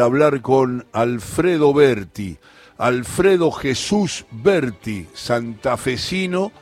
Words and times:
hablar 0.00 0.42
con 0.42 0.86
Alfredo 0.92 1.72
Berti. 1.72 2.38
Alfredo 2.76 3.50
Jesús 3.50 4.24
Berti, 4.30 5.06
santafesino, 5.12 6.52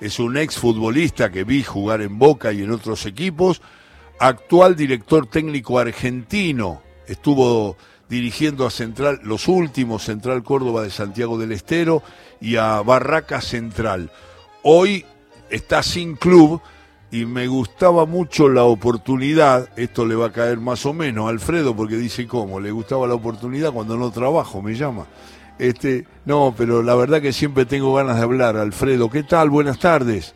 es 0.00 0.18
un 0.18 0.36
exfutbolista 0.36 1.30
que 1.30 1.44
vi 1.44 1.62
jugar 1.62 2.02
en 2.02 2.18
Boca 2.18 2.52
y 2.52 2.62
en 2.62 2.70
otros 2.70 3.06
equipos, 3.06 3.62
actual 4.18 4.76
director 4.76 5.26
técnico 5.26 5.78
argentino, 5.78 6.82
estuvo 7.06 7.76
dirigiendo 8.08 8.66
a 8.66 8.70
Central, 8.70 9.20
los 9.22 9.48
últimos, 9.48 10.04
Central 10.04 10.42
Córdoba 10.42 10.82
de 10.82 10.90
Santiago 10.90 11.38
del 11.38 11.52
Estero 11.52 12.02
y 12.40 12.56
a 12.56 12.80
Barraca 12.82 13.40
Central. 13.40 14.10
Hoy 14.62 15.04
está 15.50 15.82
sin 15.82 16.16
club 16.16 16.60
y 17.10 17.24
me 17.24 17.46
gustaba 17.46 18.04
mucho 18.04 18.48
la 18.48 18.64
oportunidad, 18.64 19.68
esto 19.78 20.04
le 20.04 20.14
va 20.14 20.26
a 20.26 20.32
caer 20.32 20.58
más 20.58 20.84
o 20.86 20.92
menos 20.92 21.26
a 21.26 21.30
Alfredo 21.30 21.74
porque 21.76 21.96
dice 21.96 22.26
cómo, 22.26 22.60
le 22.60 22.70
gustaba 22.70 23.06
la 23.06 23.14
oportunidad 23.14 23.72
cuando 23.72 23.96
no 23.96 24.10
trabajo, 24.10 24.60
me 24.60 24.74
llama. 24.74 25.06
Este, 25.58 26.06
no, 26.24 26.54
pero 26.56 26.82
la 26.82 26.94
verdad 26.94 27.22
que 27.22 27.32
siempre 27.32 27.64
tengo 27.64 27.94
ganas 27.94 28.16
de 28.16 28.22
hablar, 28.22 28.56
Alfredo. 28.56 29.08
¿Qué 29.08 29.22
tal? 29.22 29.48
Buenas 29.48 29.78
tardes. 29.78 30.34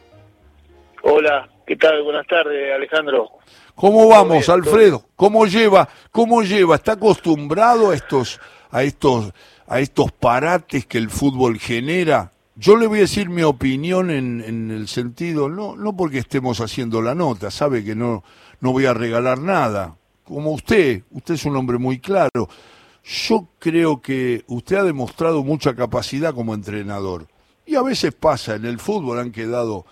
Hola, 1.03 1.49
¿qué 1.67 1.77
tal? 1.77 2.03
Buenas 2.03 2.27
tardes, 2.27 2.75
Alejandro. 2.75 3.29
¿Cómo 3.75 4.09
vamos, 4.09 4.49
Alfredo? 4.49 5.05
¿Cómo 5.17 5.47
lleva? 5.47 5.89
¿Cómo 6.11 6.43
lleva? 6.43 6.77
¿Está 6.77 6.93
acostumbrado 6.93 7.91
a 7.91 7.95
estos 7.95 8.41
a 8.71 8.83
estos 8.83 9.33
a 9.67 9.81
estos 9.81 10.13
parates 10.13 10.87
que 10.87 10.99
el 10.99 11.11
fútbol 11.11 11.59
genera? 11.59 12.31
Yo 12.61 12.77
le 12.77 12.87
voy 12.87 12.99
a 12.99 13.03
decir 13.03 13.31
mi 13.31 13.43
opinión 13.43 14.11
en, 14.11 14.71
el 14.71 14.87
sentido, 14.87 15.49
no, 15.49 15.77
no 15.77 15.97
porque 15.97 16.19
estemos 16.19 16.61
haciendo 16.61 17.01
la 17.01 17.15
nota, 17.15 17.51
sabe 17.51 17.83
que 17.83 17.95
no, 17.95 18.23
no 18.61 18.73
voy 18.73 18.85
a 18.85 18.93
regalar 18.93 19.39
nada. 19.39 19.97
Como 20.25 20.51
usted, 20.51 21.05
usted 21.11 21.35
es 21.35 21.47
un 21.47 21.57
hombre 21.57 21.79
muy 21.79 22.01
claro. 22.01 22.51
Yo 23.03 23.49
creo 23.59 24.03
que 24.03 24.45
usted 24.47 24.77
ha 24.77 24.83
demostrado 24.83 25.43
mucha 25.43 25.75
capacidad 25.75 26.35
como 26.35 26.53
entrenador. 26.53 27.29
Y 27.65 27.77
a 27.77 27.83
veces 27.83 28.13
pasa, 28.13 28.57
en 28.57 28.67
el 28.67 28.79
fútbol 28.79 29.21
han 29.21 29.33
quedado 29.33 29.87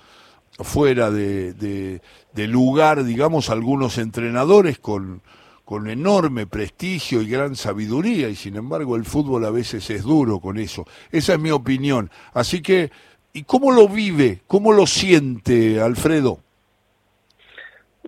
fuera 0.59 1.11
de, 1.11 1.55
de 1.55 2.47
lugar, 2.49 3.03
digamos, 3.03 3.49
algunos 3.49 3.97
entrenadores 3.97 4.79
con, 4.79 5.23
con 5.69 5.87
enorme 5.91 6.47
prestigio 6.47 7.21
y 7.21 7.29
gran 7.29 7.55
sabiduría, 7.55 8.31
y 8.31 8.37
sin 8.37 8.57
embargo 8.57 8.97
el 8.97 9.05
fútbol 9.05 9.45
a 9.45 9.51
veces 9.51 9.91
es 9.91 10.03
duro 10.03 10.41
con 10.41 10.57
eso. 10.57 10.87
Esa 11.13 11.35
es 11.35 11.39
mi 11.39 11.51
opinión. 11.51 12.09
Así 12.33 12.63
que, 12.63 12.91
¿y 13.35 13.45
cómo 13.45 13.71
lo 13.71 13.87
vive? 13.87 14.41
¿Cómo 14.47 14.73
lo 14.73 14.87
siente, 14.87 15.79
Alfredo? 15.79 16.39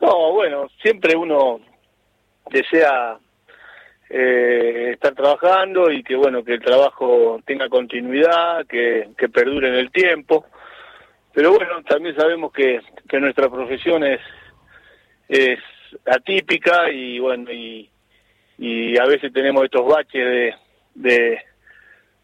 No, 0.01 0.33
bueno, 0.33 0.69
siempre 0.81 1.15
uno 1.15 1.61
desea 2.51 3.19
eh, 4.09 4.93
estar 4.95 5.15
trabajando 5.15 5.91
y 5.93 6.03
que, 6.03 6.17
bueno, 6.17 6.43
que 6.43 6.55
el 6.55 6.63
trabajo 6.63 7.43
tenga 7.45 7.69
continuidad, 7.69 8.67
que, 8.67 9.11
que 9.19 9.29
perdure 9.29 9.69
en 9.69 9.75
el 9.75 9.91
tiempo. 9.91 10.47
Pero 11.35 11.51
bueno, 11.51 11.83
también 11.87 12.17
sabemos 12.17 12.55
que, 12.55 12.81
que 13.07 13.21
nuestra 13.21 13.51
profesión 13.51 14.03
es, 14.03 14.21
es 15.29 15.59
atípica 16.07 16.91
y 16.91 17.19
bueno 17.19 17.51
y, 17.53 17.89
a 18.99 19.07
veces 19.07 19.33
tenemos 19.33 19.65
estos 19.65 19.87
baches 19.87 20.55
de, 20.95 21.39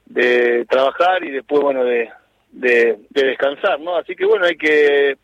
de, 0.04 0.66
trabajar 0.66 1.24
y 1.24 1.30
después 1.30 1.62
bueno 1.62 1.82
de, 1.84 2.10
de, 2.52 2.98
de, 3.08 3.26
descansar 3.26 3.80
no 3.80 3.96
así 3.96 4.14
que 4.14 4.26
bueno 4.26 4.44
hay 4.44 4.56
que 4.56 5.16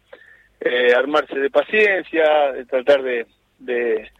eh, 0.61 0.95
armarse 0.97 1.39
de 1.39 1.51
paciencia 1.51 2.53
de 2.53 2.65
tratar 2.65 3.03
de, 3.03 3.27
de 3.59 4.11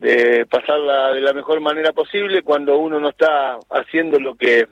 de 0.00 0.46
pasarla 0.46 1.12
de 1.12 1.20
la 1.20 1.32
mejor 1.32 1.60
manera 1.60 1.92
posible 1.92 2.42
cuando 2.42 2.78
uno 2.78 3.00
no 3.00 3.08
está 3.08 3.58
haciendo 3.70 4.20
lo 4.20 4.36
que 4.36 4.66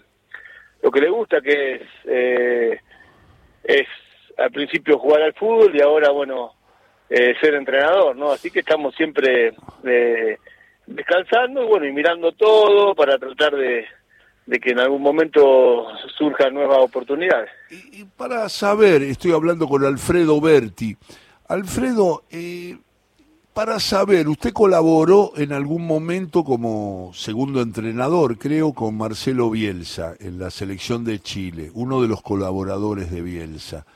lo 0.82 0.90
que 0.90 1.00
le 1.00 1.10
gusta 1.10 1.40
que 1.40 1.74
es 1.74 1.82
eh, 2.04 2.80
es 3.64 3.88
al 4.36 4.52
principio 4.52 4.98
jugar 4.98 5.22
al 5.22 5.34
fútbol 5.34 5.74
y 5.74 5.80
ahora 5.80 6.10
bueno 6.10 6.52
eh, 7.08 7.34
ser 7.40 7.54
entrenador, 7.54 8.16
¿no? 8.16 8.32
Así 8.32 8.50
que 8.50 8.60
estamos 8.60 8.94
siempre 8.94 9.54
eh, 9.84 10.38
descansando 10.86 11.62
y 11.62 11.66
bueno, 11.66 11.86
y 11.86 11.92
mirando 11.92 12.32
todo 12.32 12.94
para 12.94 13.18
tratar 13.18 13.54
de, 13.54 13.84
que 14.60 14.70
en 14.70 14.80
algún 14.80 15.02
momento 15.02 15.86
surjan 16.16 16.54
nuevas 16.54 16.78
oportunidades. 16.78 17.50
Y, 17.70 18.02
y, 18.02 18.04
para 18.04 18.48
saber, 18.48 19.02
estoy 19.02 19.32
hablando 19.32 19.68
con 19.68 19.84
Alfredo 19.84 20.40
Berti. 20.40 20.96
Alfredo, 21.48 22.24
eh, 22.30 22.76
para 23.56 23.80
saber, 23.80 24.28
usted 24.28 24.52
colaboró 24.52 25.32
en 25.36 25.52
algún 25.52 25.86
momento 25.86 26.44
como 26.44 27.12
segundo 27.14 27.62
entrenador, 27.62 28.36
creo, 28.36 28.72
con 28.72 28.98
Marcelo 28.98 29.48
Bielsa 29.48 30.14
en 30.20 30.38
la 30.38 30.50
selección 30.50 31.04
de 31.04 31.20
Chile, 31.20 31.70
uno 31.72 32.02
de 32.02 32.08
los 32.08 32.20
colaboradores 32.20 33.10
de 33.10 33.22
Bielsa. 33.22 33.86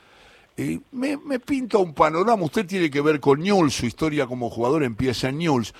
Me, 0.91 1.17
me, 1.17 1.39
pinta 1.39 1.77
un 1.77 1.93
panorama. 1.93 2.43
Usted 2.43 2.65
tiene 2.65 2.89
que 2.89 3.01
ver 3.01 3.19
con 3.19 3.41
Newell's, 3.41 3.73
su 3.73 3.85
historia 3.85 4.25
como 4.25 4.49
jugador 4.49 4.83
empieza 4.83 5.29
en 5.29 5.39
Newell's. 5.39 5.73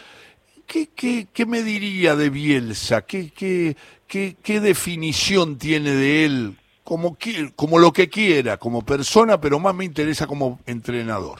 ¿Qué, 0.67 0.89
qué, 0.95 1.27
qué 1.33 1.45
me 1.45 1.63
diría 1.63 2.15
de 2.15 2.29
Bielsa? 2.29 3.01
¿Qué, 3.05 3.31
qué, 3.31 3.75
qué, 4.07 4.35
qué 4.41 4.59
definición 4.59 5.57
tiene 5.57 5.91
de 5.91 6.25
él? 6.25 6.55
Como, 6.83 7.17
como 7.55 7.79
lo 7.79 7.91
que 7.91 8.09
quiera, 8.09 8.57
como 8.57 8.85
persona, 8.85 9.39
pero 9.39 9.59
más 9.59 9.75
me 9.75 9.85
interesa 9.85 10.27
como 10.27 10.59
entrenador. 10.65 11.39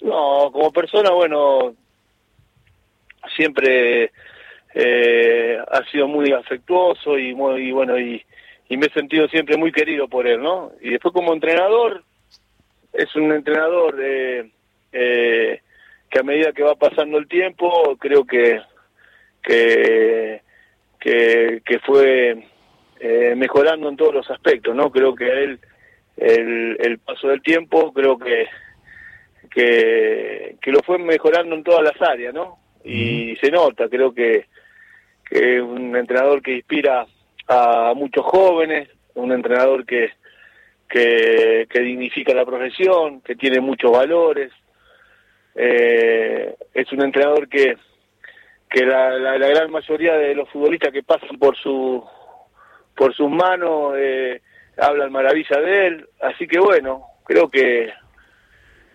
No, 0.00 0.50
como 0.52 0.70
persona, 0.72 1.10
bueno, 1.10 1.74
siempre 3.34 4.12
eh, 4.74 5.58
ha 5.66 5.84
sido 5.90 6.06
muy 6.06 6.32
afectuoso 6.32 7.18
y 7.18 7.34
muy, 7.34 7.72
bueno, 7.72 7.98
y 7.98 8.22
y 8.68 8.76
me 8.76 8.86
he 8.86 8.90
sentido 8.90 9.28
siempre 9.28 9.56
muy 9.56 9.72
querido 9.72 10.08
por 10.08 10.26
él, 10.26 10.42
¿no? 10.42 10.72
Y 10.80 10.90
después 10.90 11.14
como 11.14 11.32
entrenador, 11.32 12.02
es 12.92 13.14
un 13.14 13.32
entrenador 13.32 13.96
eh, 14.02 14.50
eh, 14.92 15.60
que 16.10 16.18
a 16.18 16.22
medida 16.22 16.52
que 16.52 16.62
va 16.62 16.74
pasando 16.74 17.18
el 17.18 17.28
tiempo, 17.28 17.96
creo 17.98 18.24
que 18.24 18.60
que, 19.42 20.42
que, 20.98 21.62
que 21.64 21.78
fue 21.80 22.44
eh, 22.98 23.34
mejorando 23.36 23.88
en 23.88 23.96
todos 23.96 24.12
los 24.12 24.30
aspectos, 24.30 24.74
¿no? 24.74 24.90
Creo 24.90 25.14
que 25.14 25.28
él, 25.28 25.60
el, 26.16 26.76
el 26.80 26.98
paso 26.98 27.28
del 27.28 27.40
tiempo, 27.42 27.92
creo 27.92 28.18
que, 28.18 28.48
que, 29.50 30.56
que 30.60 30.72
lo 30.72 30.80
fue 30.80 30.98
mejorando 30.98 31.54
en 31.54 31.62
todas 31.62 31.84
las 31.84 32.02
áreas, 32.02 32.34
¿no? 32.34 32.58
Y 32.82 33.36
se 33.36 33.50
nota, 33.52 33.88
creo 33.88 34.12
que, 34.12 34.46
que 35.24 35.60
un 35.60 35.94
entrenador 35.94 36.42
que 36.42 36.56
inspira 36.56 37.06
a 37.48 37.92
muchos 37.94 38.24
jóvenes, 38.24 38.88
un 39.14 39.32
entrenador 39.32 39.84
que, 39.86 40.10
que, 40.88 41.66
que 41.68 41.80
dignifica 41.80 42.34
la 42.34 42.44
profesión, 42.44 43.20
que 43.20 43.36
tiene 43.36 43.60
muchos 43.60 43.90
valores, 43.90 44.52
eh, 45.54 46.54
es 46.74 46.92
un 46.92 47.02
entrenador 47.02 47.48
que, 47.48 47.76
que 48.68 48.84
la, 48.84 49.10
la, 49.10 49.38
la, 49.38 49.48
gran 49.48 49.70
mayoría 49.70 50.14
de 50.14 50.34
los 50.34 50.48
futbolistas 50.50 50.92
que 50.92 51.02
pasan 51.02 51.38
por 51.38 51.56
su 51.56 52.04
por 52.94 53.14
sus 53.14 53.30
manos 53.30 53.94
eh, 53.96 54.40
hablan 54.76 55.12
maravilla 55.12 55.58
de 55.60 55.86
él, 55.86 56.08
así 56.20 56.46
que 56.46 56.58
bueno, 56.58 57.06
creo 57.24 57.48
que 57.48 57.90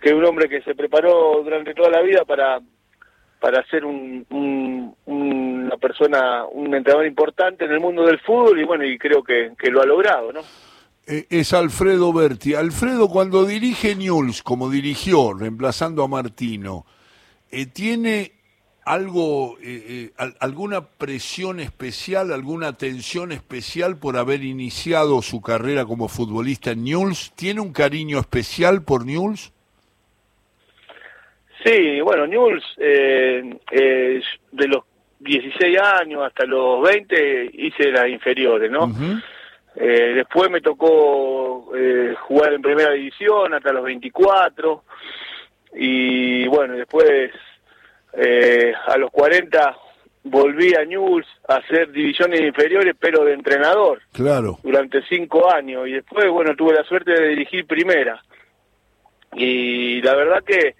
que 0.01 0.13
un 0.13 0.25
hombre 0.25 0.49
que 0.49 0.61
se 0.61 0.75
preparó 0.75 1.41
durante 1.43 1.73
toda 1.73 1.89
la 1.89 2.01
vida 2.01 2.25
para 2.25 2.59
para 3.39 3.63
ser 3.65 3.85
un, 3.85 4.25
un, 4.29 4.95
una 5.05 5.30
persona, 5.81 6.45
un 6.45 6.73
entrenador 6.73 7.05
importante 7.05 7.65
en 7.65 7.71
el 7.71 7.81
mundo 7.81 8.05
del 8.05 8.19
fútbol 8.19 8.59
y 8.59 8.63
bueno, 8.63 8.85
y 8.85 8.97
creo 8.97 9.23
que, 9.23 9.51
que 9.59 9.69
lo 9.69 9.81
ha 9.81 9.85
logrado, 9.85 10.31
¿no? 10.31 10.41
Es 11.05 11.51
Alfredo 11.51 12.13
Berti. 12.13 12.53
Alfredo, 12.53 13.09
cuando 13.09 13.43
dirige 13.45 13.95
Newell's, 13.95 14.43
como 14.43 14.69
dirigió, 14.69 15.33
reemplazando 15.33 16.03
a 16.03 16.07
Martino, 16.07 16.85
eh, 17.51 17.65
¿tiene 17.65 18.31
algo, 18.85 19.57
eh, 19.61 20.11
eh, 20.17 20.33
alguna 20.39 20.87
presión 20.87 21.59
especial, 21.59 22.31
alguna 22.31 22.77
tensión 22.77 23.31
especial 23.31 23.97
por 23.97 24.15
haber 24.15 24.43
iniciado 24.43 25.21
su 25.21 25.41
carrera 25.41 25.85
como 25.85 26.07
futbolista 26.07 26.71
en 26.71 26.85
Newell's? 26.85 27.33
¿Tiene 27.35 27.59
un 27.59 27.73
cariño 27.73 28.19
especial 28.19 28.83
por 28.83 29.05
Newell's? 29.05 29.51
Sí, 31.63 32.01
bueno, 32.01 32.25
eh, 32.77 33.59
eh, 33.71 34.21
de 34.51 34.67
los 34.67 34.83
16 35.21 35.79
años 35.79 36.23
hasta 36.25 36.45
los 36.45 36.81
20 36.81 37.51
hice 37.53 37.91
las 37.91 38.07
inferiores, 38.09 38.71
¿no? 38.71 38.85
Uh 38.85 38.89
-huh. 38.89 39.23
eh, 39.75 40.13
después 40.15 40.49
me 40.49 40.61
tocó 40.61 41.71
eh, 41.75 42.15
jugar 42.21 42.53
en 42.53 42.61
primera 42.61 42.91
división 42.91 43.53
hasta 43.53 43.71
los 43.71 43.83
24 43.83 44.83
y 45.75 46.47
bueno, 46.47 46.75
después 46.75 47.31
eh, 48.13 48.73
a 48.87 48.97
los 48.97 49.11
40 49.11 49.77
volví 50.23 50.73
a 50.75 50.85
Newell's 50.85 51.27
a 51.47 51.55
hacer 51.55 51.91
divisiones 51.91 52.41
inferiores 52.41 52.95
pero 52.99 53.23
de 53.23 53.33
entrenador. 53.33 54.01
Claro. 54.11 54.57
Durante 54.63 55.03
cinco 55.07 55.51
años 55.53 55.87
y 55.87 55.93
después, 55.93 56.29
bueno, 56.29 56.55
tuve 56.55 56.73
la 56.73 56.83
suerte 56.83 57.11
de 57.11 57.29
dirigir 57.29 57.65
primera. 57.65 58.21
Y 59.33 60.01
la 60.01 60.15
verdad 60.15 60.43
que 60.43 60.75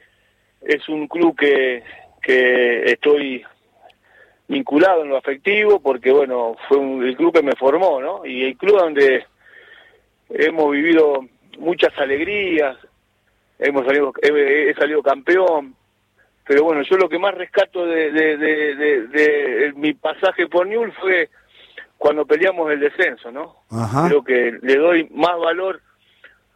es 0.62 0.88
un 0.90 1.08
club 1.08 1.38
que, 1.38 1.84
que 2.22 2.84
estoy 2.92 3.44
vinculado 4.52 5.04
en 5.04 5.10
lo 5.10 5.18
afectivo 5.18 5.80
porque 5.80 6.12
bueno 6.12 6.58
fue 6.68 6.78
el 7.08 7.16
club 7.16 7.34
que 7.34 7.42
me 7.42 7.56
formó 7.56 8.02
no 8.02 8.26
y 8.26 8.44
el 8.44 8.58
club 8.58 8.78
donde 8.78 9.26
hemos 10.30 10.72
vivido 10.72 11.26
muchas 11.58 11.98
alegrías 11.98 12.78
hemos 13.58 13.86
salido 13.86 14.12
he, 14.22 14.74
salido 14.74 15.02
campeón. 15.02 15.76
Pero 16.46 16.64
bueno 16.64 16.82
yo 16.82 16.98
lo 16.98 17.08
que 17.08 17.18
más 17.18 17.34
rescato 17.34 17.86
de, 17.86 18.12
de, 18.12 18.38
de, 19.08 19.74
mi 19.76 19.94
pasaje 19.94 20.48
por 20.48 20.68
Newell 20.68 20.92
fue 20.94 21.30
cuando 21.98 22.26
peleamos 22.26 22.70
el 22.72 22.82
descenso 22.82 23.32
no 23.32 23.64
creo 24.08 24.22
que 24.24 24.58
le 24.62 24.76
doy 24.76 25.08
más 25.12 25.38
valor 25.40 25.80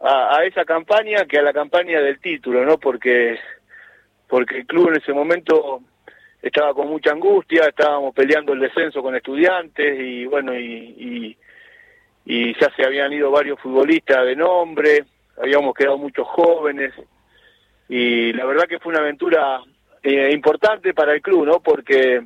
a, 0.00 0.36
a 0.36 0.44
esa 0.44 0.66
campaña 0.66 1.24
que 1.24 1.38
a 1.38 1.42
la 1.42 1.54
campaña 1.54 2.00
del 2.00 2.20
título 2.20 2.62
no 2.66 2.76
porque 2.76 3.38
porque 4.28 4.58
el 4.58 4.66
club 4.66 4.88
en 4.88 4.96
ese 4.96 5.14
momento 5.14 5.80
estaba 6.42 6.74
con 6.74 6.88
mucha 6.88 7.12
angustia, 7.12 7.64
estábamos 7.68 8.14
peleando 8.14 8.52
el 8.52 8.60
descenso 8.60 9.02
con 9.02 9.16
estudiantes 9.16 9.98
y 9.98 10.26
bueno, 10.26 10.56
y, 10.58 11.36
y, 12.24 12.54
ya 12.60 12.70
se 12.74 12.84
habían 12.84 13.12
ido 13.12 13.30
varios 13.30 13.60
futbolistas 13.60 14.24
de 14.24 14.36
nombre, 14.36 15.04
habíamos 15.40 15.74
quedado 15.74 15.98
muchos 15.98 16.26
jóvenes 16.26 16.92
y 17.88 18.32
la 18.32 18.44
verdad 18.44 18.66
que 18.68 18.78
fue 18.78 18.92
una 18.92 19.02
aventura 19.02 19.60
eh, 20.02 20.30
importante 20.32 20.92
para 20.92 21.12
el 21.14 21.22
club, 21.22 21.46
¿no? 21.46 21.60
Porque 21.60 22.22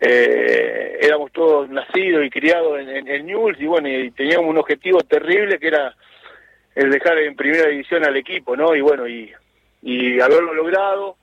eh, 0.00 0.98
éramos 1.00 1.30
todos 1.32 1.68
nacidos 1.68 2.24
y 2.24 2.30
criados 2.30 2.80
en, 2.80 3.06
en, 3.06 3.26
Newell's 3.26 3.60
y 3.60 3.66
bueno, 3.66 3.88
y 3.88 4.10
teníamos 4.12 4.48
un 4.48 4.58
objetivo 4.58 5.00
terrible 5.00 5.58
que 5.58 5.68
era 5.68 5.94
el 6.74 6.90
dejar 6.90 7.18
en 7.18 7.36
primera 7.36 7.68
división 7.68 8.04
al 8.04 8.16
equipo, 8.16 8.56
¿no? 8.56 8.74
Y 8.74 8.80
bueno, 8.80 9.06
y, 9.06 9.32
y 9.82 10.20
haberlo 10.20 10.54
logrado 10.54 11.16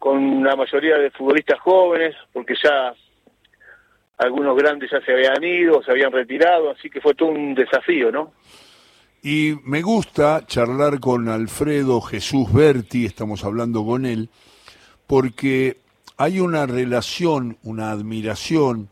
con 0.00 0.16
una 0.16 0.56
mayoría 0.56 0.96
de 0.96 1.10
futbolistas 1.10 1.60
jóvenes, 1.60 2.16
porque 2.32 2.54
ya 2.60 2.94
algunos 4.16 4.56
grandes 4.56 4.90
ya 4.90 5.00
se 5.02 5.12
habían 5.12 5.44
ido, 5.44 5.82
se 5.82 5.90
habían 5.90 6.10
retirado, 6.10 6.70
así 6.70 6.88
que 6.88 7.02
fue 7.02 7.14
todo 7.14 7.28
un 7.28 7.54
desafío, 7.54 8.10
¿no? 8.10 8.32
Y 9.22 9.56
me 9.62 9.82
gusta 9.82 10.46
charlar 10.46 11.00
con 11.00 11.28
Alfredo 11.28 12.00
Jesús 12.00 12.50
Berti, 12.50 13.04
estamos 13.04 13.44
hablando 13.44 13.84
con 13.84 14.06
él, 14.06 14.30
porque 15.06 15.76
hay 16.16 16.40
una 16.40 16.64
relación, 16.64 17.58
una 17.62 17.90
admiración 17.90 18.88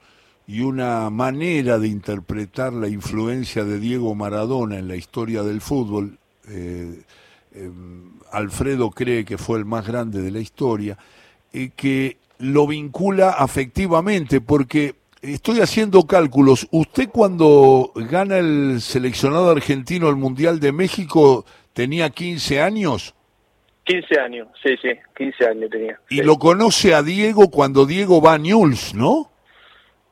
y 0.46 0.60
una 0.60 1.08
manera 1.08 1.78
de 1.78 1.88
interpretar 1.88 2.74
la 2.74 2.88
influencia 2.88 3.64
de 3.64 3.78
Diego 3.78 4.14
Maradona 4.14 4.78
en 4.78 4.88
la 4.88 4.96
historia 4.96 5.42
del 5.42 5.62
fútbol. 5.62 6.18
Eh, 6.50 7.02
em, 7.54 8.12
Alfredo 8.32 8.90
cree 8.90 9.24
que 9.24 9.38
fue 9.38 9.58
el 9.58 9.64
más 9.64 9.86
grande 9.86 10.22
de 10.22 10.30
la 10.30 10.40
historia, 10.40 10.96
eh, 11.52 11.70
que 11.76 12.18
lo 12.38 12.66
vincula 12.66 13.30
afectivamente, 13.30 14.40
porque 14.40 14.94
estoy 15.22 15.60
haciendo 15.60 16.02
cálculos. 16.06 16.68
¿Usted 16.70 17.08
cuando 17.08 17.92
gana 17.94 18.38
el 18.38 18.80
seleccionado 18.80 19.50
argentino 19.50 20.08
el 20.08 20.16
Mundial 20.16 20.60
de 20.60 20.72
México 20.72 21.44
tenía 21.72 22.10
15 22.10 22.60
años? 22.60 23.14
15 23.84 24.20
años, 24.20 24.48
sí, 24.62 24.76
sí, 24.82 24.90
15 25.16 25.46
años 25.46 25.70
tenía. 25.70 25.98
Y 26.10 26.22
lo 26.22 26.36
conoce 26.36 26.94
a 26.94 27.02
Diego 27.02 27.50
cuando 27.50 27.86
Diego 27.86 28.20
va 28.20 28.34
a 28.34 28.38
Newell's, 28.38 28.94
¿no? 28.94 29.30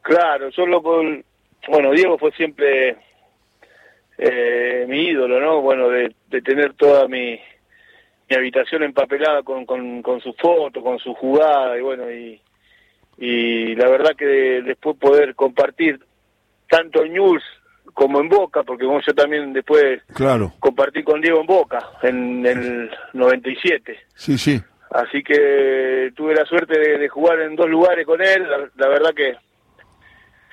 Claro, 0.01 0.49
yo 0.51 0.67
lo... 0.67 0.81
Bueno, 0.81 1.91
Diego 1.93 2.17
fue 2.17 2.33
siempre 2.33 2.97
eh, 4.19 4.85
mi 4.89 5.09
ídolo, 5.09 5.41
¿no? 5.41 5.61
Bueno, 5.61 5.89
de 5.89 6.15
tener 6.43 6.75
toda 6.75 7.09
mi, 7.09 7.39
mi 8.29 8.37
habitación 8.37 8.83
empapelada 8.83 9.43
con, 9.43 9.65
con, 9.67 10.03
con 10.03 10.21
su 10.21 10.33
foto, 10.35 10.83
con 10.83 10.99
su 10.99 11.15
jugada 11.15 11.79
y 11.79 11.81
bueno, 11.81 12.11
y, 12.11 12.41
y 13.19 13.75
la 13.77 13.89
verdad 13.89 14.17
que 14.17 14.27
después 14.63 14.97
poder 14.97 15.35
compartir 15.35 16.01
tanto 16.69 17.05
en 17.05 17.13
News 17.13 17.43
como 17.95 18.21
en 18.21 18.29
Boca, 18.29 18.63
porque 18.63 18.85
como 18.85 19.01
yo 19.01 19.15
también 19.15 19.53
después 19.53 20.03
claro. 20.13 20.53
compartí 20.59 21.03
con 21.03 21.21
Diego 21.21 21.41
en 21.41 21.47
Boca 21.47 21.79
en, 22.03 22.45
el 22.45 22.91
97. 23.13 23.97
Sí, 24.15 24.37
sí. 24.37 24.61
Así 24.91 25.23
que 25.23 26.13
tuve 26.15 26.35
la 26.35 26.45
suerte 26.45 26.79
de, 26.79 27.09
jugar 27.09 27.41
en 27.41 27.57
dos 27.57 27.69
lugares 27.69 28.07
con 28.07 28.21
él, 28.21 28.47
la, 28.77 28.89
verdad 28.89 29.15
que 29.15 29.35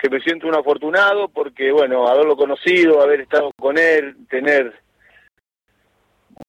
que 0.04 0.10
me 0.10 0.20
siento 0.20 0.46
un 0.46 0.54
afortunado 0.54 1.28
porque, 1.28 1.72
bueno, 1.72 2.06
haberlo 2.06 2.36
conocido, 2.36 3.00
haber 3.00 3.22
estado 3.22 3.50
con 3.58 3.78
él, 3.78 4.14
tener 4.28 4.74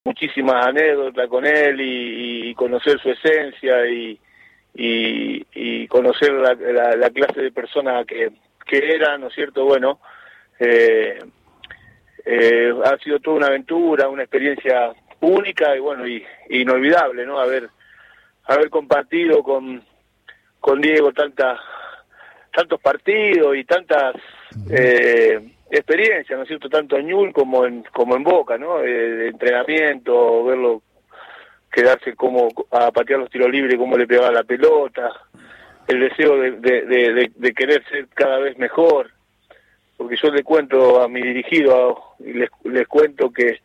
muchísimas 0.03 0.65
anécdotas 0.65 1.29
con 1.29 1.45
él 1.45 1.77
y, 1.79 2.53
conocer 2.55 2.99
su 2.99 3.11
esencia 3.11 3.87
y, 3.87 4.19
y, 4.73 5.87
conocer 5.87 6.33
la, 6.33 6.53
la, 6.97 7.09
clase 7.11 7.43
de 7.43 7.51
persona 7.53 8.03
que, 8.03 8.29
que 8.65 8.93
era, 8.93 9.17
¿no 9.17 9.27
es 9.27 9.33
cierto? 9.33 9.63
Bueno, 9.63 10.01
eh, 10.59 11.17
eh, 12.25 12.73
ha 12.83 12.97
sido 12.97 13.21
toda 13.21 13.37
una 13.37 13.47
aventura, 13.47 14.09
una 14.09 14.23
experiencia 14.23 14.93
única 15.21 15.73
y 15.77 15.79
bueno, 15.79 16.05
y, 16.05 16.25
inolvidable, 16.49 17.25
¿no? 17.25 17.39
Haber, 17.39 17.69
haber 18.43 18.69
compartido 18.69 19.41
con, 19.43 19.81
con 20.59 20.81
Diego 20.81 21.13
tantas 21.13 21.57
tantos 22.55 22.79
partidos 22.79 23.55
y 23.57 23.65
tantas 23.65 24.15
eh, 24.69 25.39
experiencia, 25.69 26.35
¿no 26.35 26.43
es 26.43 26.47
cierto?, 26.47 26.69
tanto 26.69 26.97
en 26.97 27.07
Ñul 27.07 27.33
como 27.33 27.65
en, 27.65 27.83
como 27.91 28.15
en 28.15 28.23
Boca, 28.23 28.57
¿no? 28.57 28.79
El 28.79 29.21
entrenamiento, 29.23 30.43
verlo 30.45 30.81
quedarse 31.71 32.15
como 32.15 32.47
a 32.71 32.91
patear 32.91 33.19
los 33.19 33.29
tiros 33.29 33.51
libres, 33.51 33.77
cómo 33.77 33.97
le 33.97 34.07
pegaba 34.07 34.31
la 34.31 34.43
pelota, 34.43 35.11
el 35.87 35.99
deseo 35.99 36.37
de, 36.37 36.51
de, 36.51 37.31
de, 37.35 37.53
querer 37.53 37.83
ser 37.89 38.07
cada 38.13 38.39
vez 38.39 38.57
mejor, 38.57 39.11
porque 39.97 40.15
yo 40.15 40.29
le 40.31 40.43
cuento 40.43 41.01
a 41.01 41.09
mi 41.09 41.21
dirigido 41.21 42.15
y 42.19 42.31
les, 42.31 42.49
les 42.63 42.87
cuento 42.87 43.29
que, 43.31 43.59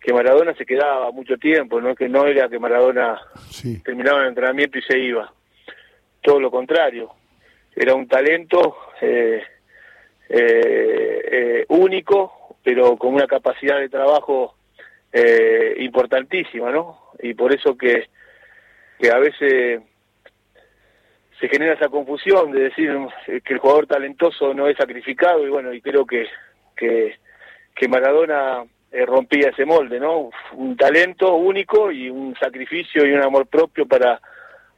que 0.00 0.12
Maradona 0.12 0.54
se 0.54 0.64
quedaba 0.64 1.10
mucho 1.10 1.36
tiempo, 1.36 1.80
no 1.80 1.96
que 1.96 2.08
no 2.08 2.26
era 2.26 2.48
que 2.48 2.60
Maradona 2.60 3.20
terminaba 3.82 4.22
el 4.22 4.28
entrenamiento 4.28 4.78
y 4.78 4.82
se 4.82 4.96
iba, 4.96 5.32
todo 6.22 6.38
lo 6.38 6.52
contrario, 6.52 7.10
era 7.80 7.94
un 7.94 8.08
talento 8.08 8.76
eh, 9.00 9.40
eh, 10.28 11.22
eh, 11.30 11.64
único, 11.68 12.56
pero 12.64 12.96
con 12.96 13.14
una 13.14 13.28
capacidad 13.28 13.78
de 13.78 13.88
trabajo 13.88 14.56
eh, 15.12 15.76
importantísima, 15.78 16.72
¿no? 16.72 17.12
Y 17.20 17.34
por 17.34 17.54
eso 17.54 17.78
que, 17.78 18.08
que 18.98 19.10
a 19.12 19.18
veces 19.18 19.80
se 21.38 21.48
genera 21.48 21.74
esa 21.74 21.88
confusión 21.88 22.50
de 22.50 22.62
decir 22.64 22.92
que 23.44 23.54
el 23.54 23.60
jugador 23.60 23.86
talentoso 23.86 24.52
no 24.54 24.66
es 24.66 24.76
sacrificado 24.76 25.46
y 25.46 25.50
bueno, 25.50 25.72
y 25.72 25.80
creo 25.80 26.04
que, 26.04 26.26
que, 26.76 27.16
que 27.76 27.88
Maradona 27.88 28.64
eh, 28.90 29.06
rompía 29.06 29.50
ese 29.50 29.64
molde, 29.64 30.00
¿no? 30.00 30.30
Un 30.54 30.76
talento 30.76 31.32
único 31.36 31.92
y 31.92 32.10
un 32.10 32.34
sacrificio 32.40 33.06
y 33.06 33.12
un 33.12 33.22
amor 33.22 33.46
propio 33.46 33.86
para, 33.86 34.20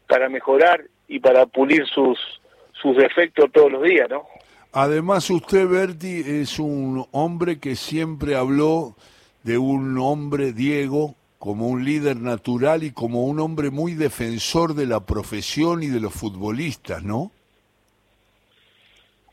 para 0.07 0.29
mejorar 0.29 0.85
y 1.09 1.19
para 1.19 1.47
pulir 1.47 1.87
sus, 1.87 2.40
sus 2.81 2.97
defectos 2.97 3.51
todos 3.53 3.73
los 3.73 3.83
días, 3.83 4.09
¿no? 4.09 4.27
Además, 4.73 5.29
usted, 5.31 5.67
Berti, 5.69 6.23
es 6.25 6.59
un 6.59 7.05
hombre 7.11 7.59
que 7.59 7.75
siempre 7.75 8.37
habló 8.37 8.95
de 9.43 9.59
un 9.59 9.99
hombre, 9.99 10.53
Diego, 10.53 11.17
como 11.39 11.69
un 11.69 11.85
líder 11.85 12.17
natural 12.17 12.85
y 12.85 12.93
como 12.93 13.25
un 13.25 13.41
hombre 13.41 13.71
muy 13.71 13.95
defensor 13.95 14.75
de 14.75 14.87
la 14.87 15.01
profesión 15.07 15.83
y 15.83 15.89
de 15.89 15.99
los 15.99 16.13
futbolistas, 16.13 17.03
¿no? 17.03 17.33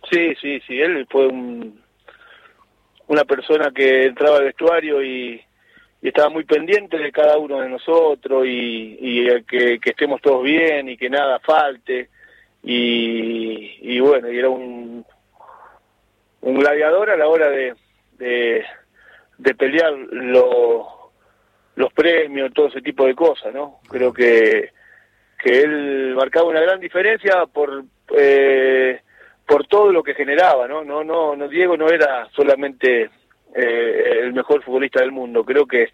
Sí, 0.09 0.33
sí, 0.41 0.59
sí, 0.65 0.79
él 0.79 1.05
fue 1.09 1.27
un, 1.27 1.81
una 3.07 3.25
persona 3.25 3.71
que 3.71 4.05
entraba 4.05 4.37
al 4.37 4.45
vestuario 4.45 5.03
y, 5.03 5.41
estaba 5.99 6.29
muy 6.29 6.45
pendiente 6.45 6.97
de 6.97 7.11
cada 7.11 7.37
uno 7.37 7.59
de 7.59 7.67
nosotros 7.67 8.45
y, 8.45 8.97
y 9.01 9.25
que, 9.43 9.77
que, 9.79 9.89
estemos 9.89 10.21
todos 10.21 10.41
bien 10.41 10.87
y 10.87 10.95
que 10.95 11.09
nada 11.09 11.39
falte. 11.39 12.09
Y, 12.69 13.77
y 13.79 14.01
bueno, 14.01 14.29
y 14.29 14.37
era 14.37 14.49
un, 14.49 15.05
un 16.41 16.59
gladiador 16.59 17.09
a 17.09 17.15
la 17.15 17.29
hora 17.29 17.49
de, 17.49 17.73
de, 18.17 19.55
pelear 19.55 19.93
los 19.93 21.93
premios, 21.93 22.51
todo 22.53 22.67
ese 22.67 22.81
tipo 22.81 23.05
de 23.05 23.15
cosas, 23.15 23.53
¿no? 23.53 23.79
Creo 23.87 24.11
que, 24.11 24.71
que 25.41 25.61
él 25.61 26.13
marcaba 26.17 26.49
una 26.49 26.59
gran 26.59 26.81
diferencia 26.81 27.45
por 27.45 27.85
eh, 28.13 28.99
por 29.45 29.65
todo 29.67 29.93
lo 29.93 30.03
que 30.03 30.13
generaba, 30.13 30.67
¿no? 30.67 30.83
No, 30.83 31.05
no, 31.05 31.37
no 31.37 31.47
Diego 31.47 31.77
no 31.77 31.87
era 31.87 32.27
solamente 32.35 33.09
eh, 33.55 34.19
el 34.23 34.33
mejor 34.33 34.61
futbolista 34.61 34.99
del 34.99 35.13
mundo, 35.13 35.45
creo 35.45 35.65
que 35.65 35.93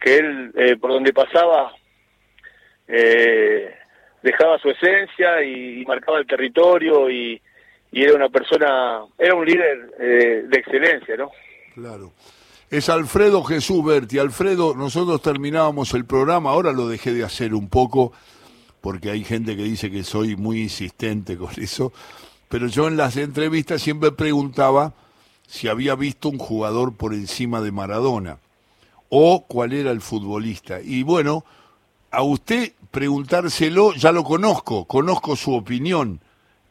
que 0.00 0.16
él 0.16 0.50
eh, 0.56 0.76
por 0.78 0.92
donde 0.92 1.12
pasaba 1.12 1.74
dejaba 4.26 4.58
su 4.58 4.68
esencia 4.70 5.40
y 5.44 5.84
marcaba 5.86 6.18
el 6.18 6.26
territorio 6.26 7.08
y, 7.08 7.40
era 7.92 8.14
una 8.14 8.28
persona, 8.28 9.04
era 9.16 9.34
un 9.34 9.46
líder 9.46 9.94
eh, 9.98 10.44
de 10.46 10.58
excelencia, 10.58 11.16
¿no? 11.16 11.30
Claro. 11.74 12.12
Es 12.68 12.88
Alfredo 12.90 13.42
Jesús 13.44 13.82
Berti. 13.82 14.18
Alfredo, 14.18 14.74
nosotros 14.74 15.22
terminábamos 15.22 15.94
el 15.94 16.04
programa, 16.04 16.50
ahora 16.50 16.72
lo 16.72 16.88
dejé 16.88 17.12
de 17.12 17.24
hacer 17.24 17.54
un 17.54 17.70
poco 17.70 18.12
porque 18.80 19.10
hay 19.10 19.24
gente 19.24 19.56
que 19.56 19.62
dice 19.62 19.90
que 19.90 20.02
soy 20.02 20.36
muy 20.36 20.60
insistente 20.62 21.38
con 21.38 21.50
eso, 21.56 21.92
pero 22.48 22.66
yo 22.66 22.88
en 22.88 22.96
las 22.96 23.16
entrevistas 23.16 23.80
siempre 23.80 24.10
preguntaba 24.10 24.92
si 25.46 25.68
había 25.68 25.94
visto 25.94 26.28
un 26.28 26.38
jugador 26.38 26.96
por 26.96 27.14
encima 27.14 27.60
de 27.60 27.70
Maradona 27.70 28.38
o 29.08 29.44
cuál 29.46 29.72
era 29.72 29.92
el 29.92 30.00
futbolista. 30.00 30.80
Y 30.82 31.04
bueno, 31.04 31.44
a 32.10 32.22
usted 32.22 32.72
preguntárselo, 32.96 33.92
ya 33.92 34.10
lo 34.10 34.24
conozco, 34.24 34.86
conozco 34.86 35.36
su 35.36 35.54
opinión, 35.54 36.18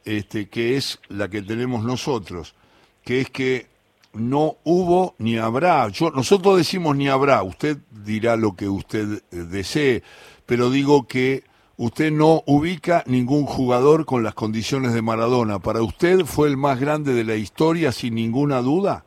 este, 0.04 0.48
que 0.48 0.76
es 0.76 0.98
la 1.08 1.30
que 1.30 1.40
tenemos 1.40 1.84
nosotros, 1.84 2.56
que 3.04 3.20
es 3.20 3.30
que 3.30 3.66
no 4.12 4.56
hubo 4.64 5.14
ni 5.18 5.38
habrá. 5.38 5.86
Yo, 5.90 6.10
nosotros 6.10 6.56
decimos 6.56 6.96
ni 6.96 7.06
habrá, 7.08 7.44
usted 7.44 7.76
dirá 7.92 8.34
lo 8.34 8.56
que 8.56 8.68
usted 8.68 9.22
desee, 9.30 10.02
pero 10.46 10.68
digo 10.68 11.06
que 11.06 11.44
usted 11.76 12.10
no 12.10 12.42
ubica 12.46 13.04
ningún 13.06 13.46
jugador 13.46 14.04
con 14.04 14.24
las 14.24 14.34
condiciones 14.34 14.94
de 14.94 15.02
Maradona. 15.02 15.60
¿Para 15.60 15.82
usted 15.82 16.24
fue 16.24 16.48
el 16.48 16.56
más 16.56 16.80
grande 16.80 17.14
de 17.14 17.22
la 17.22 17.36
historia 17.36 17.92
sin 17.92 18.16
ninguna 18.16 18.62
duda? 18.62 19.04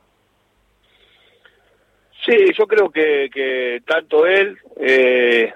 Sí, 2.25 2.37
yo 2.57 2.65
creo 2.65 2.89
que, 2.89 3.29
que 3.33 3.81
tanto 3.85 4.25
él 4.25 4.57
eh, 4.77 5.51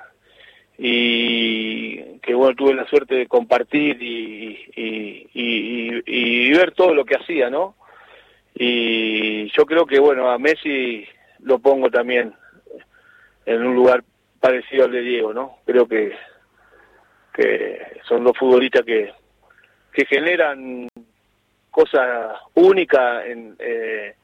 y 0.86 2.20
que 2.20 2.34
bueno 2.34 2.56
tuve 2.58 2.74
la 2.74 2.86
suerte 2.88 3.16
de 3.16 3.28
compartir 3.28 4.04
y, 4.04 4.70
y, 4.76 5.30
y, 5.34 6.52
ver 6.52 6.74
todo 6.74 6.94
lo 6.94 7.06
que 7.06 7.16
hacía, 7.16 7.50
¿no? 7.50 7.76
Y 8.54 9.50
yo 9.52 9.66
creo 9.66 9.86
que 9.86 9.98
bueno 10.02 10.30
a 10.30 10.38
Messi 10.38 11.06
lo 11.40 11.60
pongo 11.60 11.90
también 11.90 12.34
en 13.46 13.66
un 13.66 13.76
lugar 13.76 14.04
parecido 14.42 14.84
al 14.84 14.92
de 14.92 15.02
Diego, 15.04 15.34
¿no? 15.34 15.60
Creo 15.66 15.88
que 15.88 16.12
que 17.34 18.02
son 18.06 18.26
dos 18.26 18.38
futbolistas 18.38 18.82
que, 18.82 19.14
que 19.94 20.06
generan 20.06 20.90
cosas 21.72 22.36
únicas 22.56 23.26
en, 23.26 23.56
eh, 23.58 24.16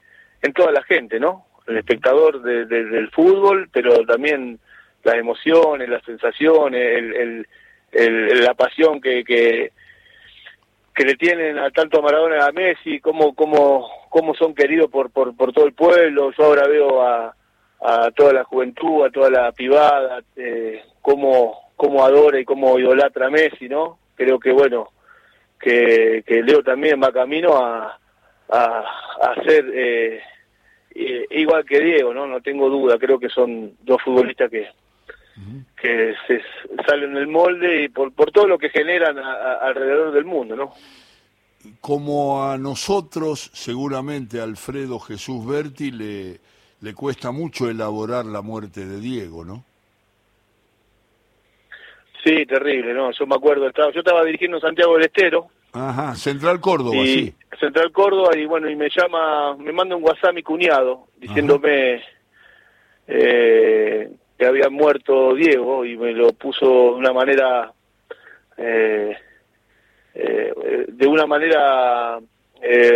en 0.42 0.52
toda 0.52 0.72
la 0.72 0.82
gente, 0.82 1.18
¿no? 1.18 1.46
El 1.66 1.78
espectador 1.78 2.42
del 2.42 3.10
fútbol, 3.12 3.70
pero 3.72 4.04
también 4.04 4.60
las 5.04 5.14
emociones, 5.14 5.88
las 5.88 6.04
sensaciones, 6.04 7.46
el, 7.92 8.44
la 8.44 8.54
pasión 8.54 9.00
que, 9.00 9.24
que, 9.24 9.72
que 10.94 11.04
le 11.04 11.14
tienen 11.16 11.58
a 11.58 11.70
tanto 11.70 11.98
a 11.98 12.02
Maradona 12.02 12.36
y 12.36 12.48
a 12.48 12.52
Messi, 12.52 13.00
cómo, 13.00 13.34
cómo, 13.34 13.88
cómo 14.08 14.34
son 14.34 14.54
queridos 14.54 14.90
por, 14.90 15.10
por, 15.10 15.36
por 15.36 15.52
todo 15.52 15.66
el 15.66 15.72
pueblo. 15.72 16.32
Yo 16.36 16.44
ahora 16.44 16.66
veo 16.68 17.02
a, 17.02 17.34
a 17.80 18.10
toda 18.12 18.32
la 18.32 18.44
juventud, 18.44 19.04
a 19.04 19.10
toda 19.10 19.30
la 19.30 19.52
privada, 19.52 20.22
eh, 20.36 20.82
cómo 21.00 21.70
cómo 21.80 22.04
adora 22.04 22.38
y 22.38 22.44
cómo 22.44 22.78
idolatra 22.78 23.28
a 23.28 23.30
Messi, 23.30 23.66
¿no? 23.66 23.98
Creo 24.14 24.38
que, 24.38 24.52
bueno, 24.52 24.90
que, 25.58 26.22
que 26.26 26.42
Leo 26.42 26.62
también 26.62 27.00
va 27.02 27.10
camino 27.10 27.56
a, 27.56 27.98
a, 28.50 29.34
ser 29.46 29.64
eh, 29.72 30.20
igual 31.30 31.64
que 31.64 31.80
Diego, 31.80 32.12
¿no? 32.12 32.26
No 32.26 32.42
tengo 32.42 32.68
duda, 32.68 32.98
creo 32.98 33.18
que 33.18 33.30
son 33.30 33.78
dos 33.80 34.02
futbolistas 34.02 34.50
que, 34.50 34.68
que 35.80 36.14
se 36.26 36.42
salen 36.86 37.14
del 37.14 37.28
molde 37.28 37.84
y 37.84 37.88
por, 37.88 38.12
por 38.12 38.30
todo 38.30 38.46
lo 38.46 38.58
que 38.58 38.68
generan 38.68 39.18
alrededor 39.18 40.12
del 40.12 40.24
mundo, 40.24 40.56
¿no? 40.56 40.72
Como 41.80 42.44
a 42.44 42.56
nosotros, 42.56 43.50
seguramente 43.52 44.40
Alfredo 44.40 44.98
Jesús 44.98 45.46
Berti 45.46 45.90
le, 45.90 46.40
le 46.80 46.94
cuesta 46.94 47.32
mucho 47.32 47.68
elaborar 47.68 48.24
la 48.24 48.42
muerte 48.42 48.86
de 48.86 48.98
Diego, 49.00 49.44
¿no? 49.44 49.64
Sí, 52.24 52.44
terrible, 52.46 52.92
¿no? 52.92 53.10
Yo 53.12 53.26
me 53.26 53.34
acuerdo, 53.34 53.66
estaba, 53.66 53.92
yo 53.92 54.00
estaba 54.00 54.24
dirigiendo 54.24 54.60
Santiago 54.60 54.94
del 54.94 55.06
Estero. 55.06 55.48
Ajá, 55.72 56.14
Central 56.16 56.60
Córdoba, 56.60 57.02
sí. 57.04 57.34
Central 57.58 57.92
Córdoba, 57.92 58.36
y 58.36 58.44
bueno, 58.44 58.68
y 58.68 58.76
me 58.76 58.88
llama, 58.90 59.56
me 59.56 59.72
manda 59.72 59.96
un 59.96 60.02
WhatsApp 60.02 60.34
mi 60.34 60.42
cuñado, 60.42 61.06
diciéndome 61.18 62.02
eh, 63.06 64.10
que 64.40 64.46
había 64.46 64.70
muerto 64.70 65.34
Diego, 65.34 65.84
y 65.84 65.98
me 65.98 66.12
lo 66.12 66.32
puso 66.32 66.64
de 66.64 66.90
una 66.92 67.12
manera, 67.12 67.70
eh, 68.56 69.14
eh, 70.14 70.54
de 70.88 71.06
una 71.06 71.26
manera 71.26 72.18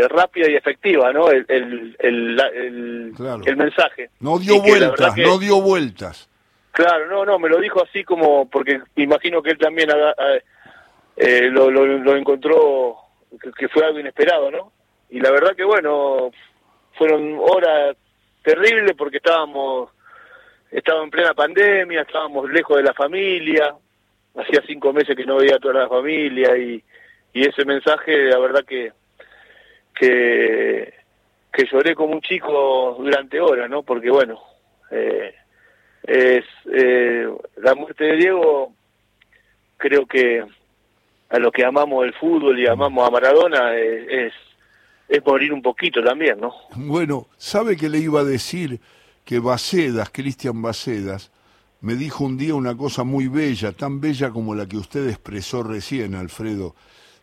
rápida 0.08 0.50
y 0.50 0.54
efectiva, 0.56 1.12
¿no? 1.12 1.28
El, 1.30 1.44
el, 1.48 1.96
el, 2.00 3.56
mensaje. 3.56 4.08
No 4.20 4.38
dio 4.38 4.62
vueltas, 4.62 5.14
no 5.18 5.38
dio 5.38 5.60
vueltas. 5.60 6.30
Claro, 6.72 7.08
no, 7.10 7.26
no, 7.26 7.38
me 7.38 7.50
lo 7.50 7.60
dijo 7.60 7.84
así 7.84 8.04
como, 8.04 8.48
porque 8.48 8.80
imagino 8.96 9.42
que 9.42 9.50
él 9.50 9.58
también 9.58 9.90
eh, 11.16 11.50
lo, 11.50 11.70
lo, 11.70 12.16
encontró, 12.16 12.96
que, 13.58 13.68
fue 13.68 13.84
algo 13.84 14.00
inesperado, 14.00 14.50
¿no? 14.50 14.72
Y 15.10 15.20
la 15.20 15.30
verdad 15.30 15.54
que 15.54 15.64
bueno, 15.64 16.30
fueron 16.96 17.38
horas 17.38 17.98
terribles 18.42 18.94
porque 18.96 19.18
estábamos, 19.18 19.90
estábamos 20.74 21.04
en 21.04 21.10
plena 21.10 21.34
pandemia, 21.34 22.02
estábamos 22.02 22.50
lejos 22.50 22.76
de 22.76 22.82
la 22.82 22.92
familia, 22.94 23.74
hacía 24.36 24.60
cinco 24.66 24.92
meses 24.92 25.16
que 25.16 25.24
no 25.24 25.36
veía 25.36 25.56
a 25.56 25.60
toda 25.60 25.82
la 25.82 25.88
familia 25.88 26.56
y, 26.56 26.82
y 27.32 27.46
ese 27.46 27.64
mensaje, 27.64 28.28
la 28.28 28.38
verdad 28.38 28.64
que, 28.64 28.92
que, 29.94 30.92
lloré 31.70 31.94
como 31.94 32.14
un 32.14 32.20
chico 32.20 32.96
durante 32.98 33.40
horas, 33.40 33.70
¿no? 33.70 33.82
Porque 33.82 34.10
bueno, 34.10 34.40
eh, 34.90 35.34
es 36.02 36.44
eh, 36.72 37.28
la 37.56 37.74
muerte 37.74 38.04
de 38.04 38.16
Diego 38.16 38.72
creo 39.76 40.06
que 40.06 40.44
a 41.30 41.38
los 41.38 41.52
que 41.52 41.64
amamos 41.64 42.04
el 42.04 42.14
fútbol 42.14 42.58
y 42.58 42.66
amamos 42.66 43.06
a 43.06 43.10
Maradona 43.10 43.74
es, 43.76 44.32
es, 45.08 45.24
morir 45.24 45.52
un 45.52 45.62
poquito 45.62 46.02
también, 46.02 46.40
¿no? 46.40 46.52
Bueno, 46.74 47.28
¿sabe 47.36 47.76
que 47.76 47.88
le 47.88 47.98
iba 47.98 48.20
a 48.20 48.24
decir? 48.24 48.80
Que 49.24 49.38
Bacedas, 49.38 50.10
Cristian 50.10 50.60
Bacedas, 50.60 51.30
me 51.80 51.96
dijo 51.96 52.24
un 52.24 52.36
día 52.36 52.54
una 52.54 52.76
cosa 52.76 53.04
muy 53.04 53.28
bella, 53.28 53.72
tan 53.72 54.00
bella 54.00 54.30
como 54.30 54.54
la 54.54 54.66
que 54.66 54.76
usted 54.76 55.08
expresó 55.08 55.62
recién, 55.62 56.14
Alfredo. 56.14 56.74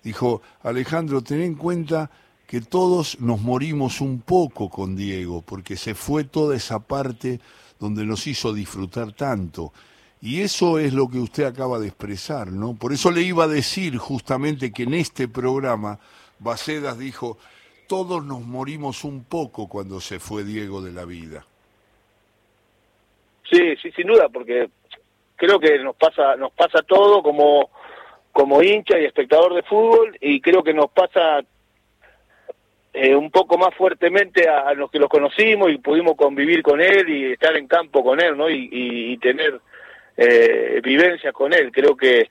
Dijo, 0.04 0.42
Alejandro, 0.64 1.22
ten 1.22 1.42
en 1.42 1.56
cuenta 1.56 2.10
que 2.48 2.62
todos 2.62 3.20
nos 3.20 3.42
morimos 3.42 4.02
un 4.02 4.22
poco 4.22 4.70
con 4.70 4.96
Diego, 4.96 5.42
porque 5.42 5.78
se 5.78 5.96
fue 5.96 6.26
toda 6.26 6.56
esa 6.56 6.80
parte 6.80 7.40
donde 7.80 8.06
nos 8.06 8.28
hizo 8.28 8.54
disfrutar 8.54 9.14
tanto. 9.14 9.74
Y 10.22 10.42
eso 10.42 10.78
es 10.78 10.94
lo 10.94 11.10
que 11.10 11.20
usted 11.20 11.46
acaba 11.46 11.80
de 11.80 11.88
expresar, 11.88 12.52
¿no? 12.52 12.76
Por 12.76 12.94
eso 12.94 13.10
le 13.10 13.22
iba 13.22 13.46
a 13.46 13.48
decir 13.48 13.98
justamente 13.98 14.72
que 14.72 14.84
en 14.84 14.94
este 14.94 15.28
programa 15.28 16.00
Bacedas 16.40 17.00
dijo, 17.00 17.38
todos 17.88 18.24
nos 18.24 18.42
morimos 18.42 19.04
un 19.04 19.24
poco 19.24 19.68
cuando 19.68 20.00
se 20.02 20.20
fue 20.20 20.44
Diego 20.44 20.82
de 20.82 20.92
la 20.92 21.06
vida. 21.06 21.46
Sí, 23.52 23.76
sí, 23.82 23.92
sin 23.92 24.08
duda, 24.08 24.30
porque 24.30 24.70
creo 25.36 25.60
que 25.60 25.78
nos 25.80 25.96
pasa, 25.96 26.36
nos 26.38 26.54
pasa 26.54 26.82
todo 26.84 27.22
como, 27.22 27.70
como 28.32 28.64
hincha 28.64 28.98
y 28.98 29.06
espectador 29.06 29.54
de 29.54 29.64
fútbol 29.64 30.16
y 30.22 30.40
creo 30.40 30.64
que 30.64 30.74
nos 30.74 30.90
pasa 30.92 31.42
eh, 32.94 33.16
un 33.16 33.30
poco 33.32 33.58
más 33.58 33.74
fuertemente 33.76 34.48
a, 34.48 34.74
los 34.74 34.90
que 34.90 35.00
los 35.00 35.10
conocimos 35.10 35.72
y 35.72 35.80
pudimos 35.80 36.16
convivir 36.16 36.62
con 36.62 36.80
él 36.82 37.10
y 37.10 37.32
estar 37.34 37.56
en 37.58 37.68
campo 37.68 38.04
con 38.04 38.22
él, 38.22 38.38
¿no? 38.38 38.50
Y, 38.50 39.18
tener 39.18 39.60
eh, 40.16 40.80
vivencias 40.84 41.34
con 41.34 41.54
él. 41.54 41.72
Creo 41.72 41.96
que, 41.96 42.30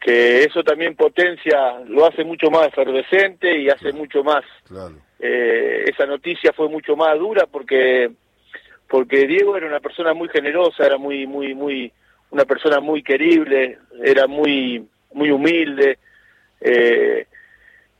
que 0.00 0.44
eso 0.44 0.62
también 0.62 0.96
potencia, 0.96 1.78
lo 1.86 2.06
hace 2.06 2.24
mucho 2.24 2.50
más 2.50 2.68
efervescente 2.68 3.56
y 3.58 3.68
hace 3.68 3.92
mucho 3.92 4.24
más. 4.24 4.44
Eh, 5.18 5.84
esa 5.86 6.06
noticia 6.06 6.52
fue 6.52 6.68
mucho 6.68 6.96
más 6.96 7.18
dura 7.18 7.46
porque 7.46 8.10
porque 8.92 9.26
Diego 9.26 9.56
era 9.56 9.66
una 9.66 9.80
persona 9.80 10.12
muy 10.12 10.28
generosa, 10.28 10.84
era 10.84 10.98
muy 10.98 11.26
muy 11.26 11.54
muy 11.54 11.90
una 12.28 12.44
persona 12.44 12.78
muy 12.78 13.02
querible, 13.02 13.78
era 14.04 14.26
muy 14.26 14.86
muy 15.14 15.30
humilde. 15.30 15.98
Eh, 16.60 17.26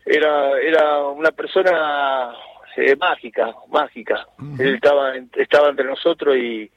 era, 0.05 0.61
era 0.61 1.07
una 1.07 1.31
persona 1.31 2.35
eh, 2.77 2.95
mágica, 2.97 3.55
mágica. 3.71 4.27
Él 4.59 4.75
estaba, 4.75 5.15
estaba 5.17 5.71
entre 5.71 5.87
nosotros 5.87 6.37
y, 6.37 6.71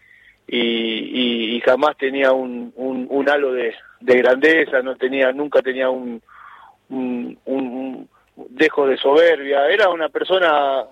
y, 0.47 1.55
y, 1.57 1.59
jamás 1.59 1.97
tenía 1.97 2.31
un, 2.31 2.71
un, 2.77 3.29
halo 3.29 3.51
de, 3.51 3.75
de, 3.99 4.17
grandeza, 4.17 4.81
no 4.81 4.95
tenía, 4.95 5.33
nunca 5.33 5.61
tenía 5.61 5.89
un, 5.89 6.21
un, 6.89 8.09
dejo 8.35 8.87
de 8.87 8.95
soberbia. 8.95 9.67
Era 9.67 9.89
una 9.89 10.07
persona 10.07 10.85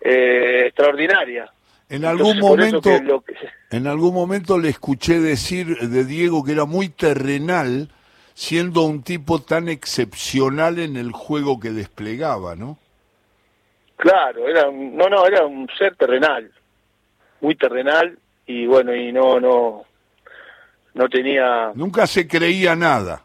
eh, 0.00 0.64
extraordinaria. 0.66 1.48
En 1.88 2.04
algún 2.04 2.38
momento, 2.40 2.90
en 3.70 3.86
algún 3.86 4.12
momento 4.12 4.58
le 4.58 4.70
escuché 4.70 5.20
decir 5.20 5.78
de 5.78 6.04
Diego 6.04 6.44
que 6.44 6.52
era 6.52 6.64
muy 6.64 6.88
terrenal 6.88 7.88
siendo 8.34 8.82
un 8.82 9.02
tipo 9.02 9.40
tan 9.40 9.68
excepcional 9.68 10.78
en 10.78 10.96
el 10.96 11.12
juego 11.12 11.60
que 11.60 11.70
desplegaba, 11.70 12.56
¿no? 12.56 12.78
Claro, 13.96 14.48
era 14.48 14.68
un, 14.68 14.96
no, 14.96 15.08
no, 15.08 15.26
era 15.26 15.46
un 15.46 15.68
ser 15.78 15.96
terrenal, 15.96 16.50
muy 17.40 17.54
terrenal 17.54 18.18
y 18.46 18.66
bueno, 18.66 18.94
y 18.94 19.10
no, 19.12 19.40
no, 19.40 19.84
no 20.94 21.08
tenía... 21.08 21.72
Nunca 21.74 22.06
se 22.06 22.28
creía 22.28 22.76
nada. 22.76 23.22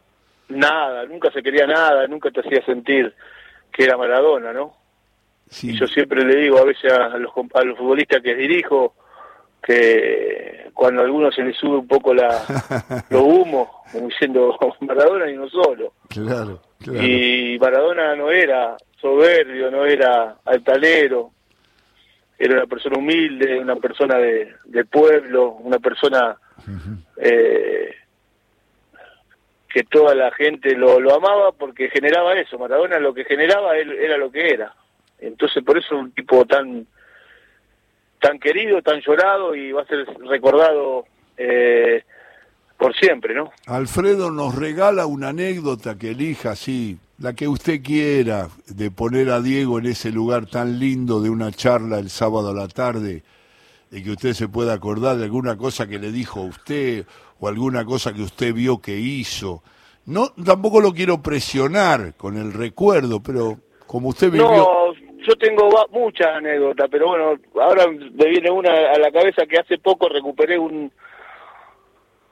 nada, 0.48 1.04
nunca 1.06 1.30
se 1.30 1.42
quería 1.42 1.66
nada, 1.66 2.06
nunca 2.06 2.30
te 2.30 2.40
hacía 2.40 2.64
sentir 2.64 3.12
que 3.72 3.84
era 3.84 3.96
Maradona, 3.96 4.52
¿no? 4.52 4.74
Y 5.62 5.78
yo 5.78 5.86
siempre 5.86 6.24
le 6.24 6.36
digo 6.36 6.58
a 6.58 6.64
veces 6.64 6.92
a 6.92 7.18
los, 7.18 7.30
a 7.54 7.62
los 7.62 7.76
futbolistas 7.76 8.22
que 8.22 8.34
dirijo 8.34 8.94
que 9.62 10.70
cuando 10.74 11.02
a 11.02 11.04
algunos 11.04 11.34
se 11.34 11.42
les 11.42 11.56
sube 11.56 11.78
un 11.78 11.86
poco 11.86 12.14
la, 12.14 12.42
los 13.10 13.22
humos, 13.22 13.68
como 13.92 14.08
diciendo 14.08 14.56
Maradona 14.80 15.30
y 15.30 15.36
no 15.36 15.48
solo. 15.48 15.92
Claro, 16.08 16.60
claro. 16.78 17.06
Y 17.06 17.58
Maradona 17.60 18.16
no 18.16 18.30
era 18.30 18.76
soberbio, 19.00 19.70
no 19.70 19.84
era 19.84 20.36
altalero, 20.44 21.30
era 22.38 22.54
una 22.54 22.66
persona 22.66 22.98
humilde, 22.98 23.58
una 23.58 23.76
persona 23.76 24.16
de, 24.16 24.54
de 24.64 24.84
pueblo, 24.84 25.52
una 25.60 25.78
persona 25.78 26.36
eh, 27.16 27.94
que 29.68 29.84
toda 29.84 30.14
la 30.14 30.30
gente 30.32 30.74
lo, 30.74 30.98
lo 30.98 31.14
amaba 31.14 31.52
porque 31.52 31.88
generaba 31.88 32.34
eso. 32.34 32.58
Maradona 32.58 32.98
lo 32.98 33.14
que 33.14 33.24
generaba 33.24 33.76
él, 33.76 33.92
era 33.92 34.16
lo 34.16 34.30
que 34.30 34.50
era. 34.50 34.74
Entonces 35.22 35.62
por 35.64 35.78
eso 35.78 35.96
un 35.96 36.12
tipo 36.12 36.44
tan 36.44 36.86
tan 38.20 38.38
querido, 38.38 38.80
tan 38.82 39.00
llorado 39.00 39.54
y 39.54 39.72
va 39.72 39.82
a 39.82 39.86
ser 39.86 40.06
recordado 40.28 41.04
eh, 41.36 42.04
por 42.78 42.94
siempre, 42.96 43.34
¿no? 43.34 43.50
Alfredo 43.66 44.30
nos 44.30 44.54
regala 44.54 45.06
una 45.06 45.28
anécdota 45.28 45.98
que 45.98 46.10
elija, 46.10 46.54
sí, 46.54 46.98
la 47.18 47.32
que 47.32 47.48
usted 47.48 47.82
quiera, 47.82 48.48
de 48.66 48.90
poner 48.90 49.30
a 49.30 49.40
Diego 49.40 49.78
en 49.78 49.86
ese 49.86 50.10
lugar 50.10 50.46
tan 50.46 50.78
lindo 50.78 51.20
de 51.20 51.30
una 51.30 51.50
charla 51.50 51.98
el 51.98 52.10
sábado 52.10 52.50
a 52.50 52.54
la 52.54 52.68
tarde, 52.68 53.22
y 53.90 54.02
que 54.02 54.10
usted 54.12 54.32
se 54.34 54.48
pueda 54.48 54.72
acordar 54.72 55.16
de 55.16 55.24
alguna 55.24 55.56
cosa 55.56 55.86
que 55.86 55.98
le 55.98 56.10
dijo 56.10 56.40
a 56.40 56.44
usted 56.44 57.04
o 57.40 57.48
alguna 57.48 57.84
cosa 57.84 58.12
que 58.12 58.22
usted 58.22 58.54
vio 58.54 58.80
que 58.80 58.98
hizo. 58.98 59.62
No, 60.06 60.30
tampoco 60.44 60.80
lo 60.80 60.92
quiero 60.92 61.22
presionar 61.22 62.14
con 62.14 62.36
el 62.36 62.52
recuerdo, 62.52 63.20
pero 63.20 63.58
como 63.86 64.08
usted 64.08 64.30
vivió... 64.30 64.48
No, 64.48 64.81
yo 65.26 65.36
tengo 65.36 65.68
muchas 65.90 66.28
anécdotas, 66.28 66.88
pero 66.90 67.08
bueno, 67.08 67.38
ahora 67.60 67.86
me 67.88 68.28
viene 68.28 68.50
una 68.50 68.70
a 68.92 68.98
la 68.98 69.10
cabeza 69.10 69.46
que 69.46 69.58
hace 69.58 69.78
poco 69.78 70.08
recuperé 70.08 70.58
un 70.58 70.90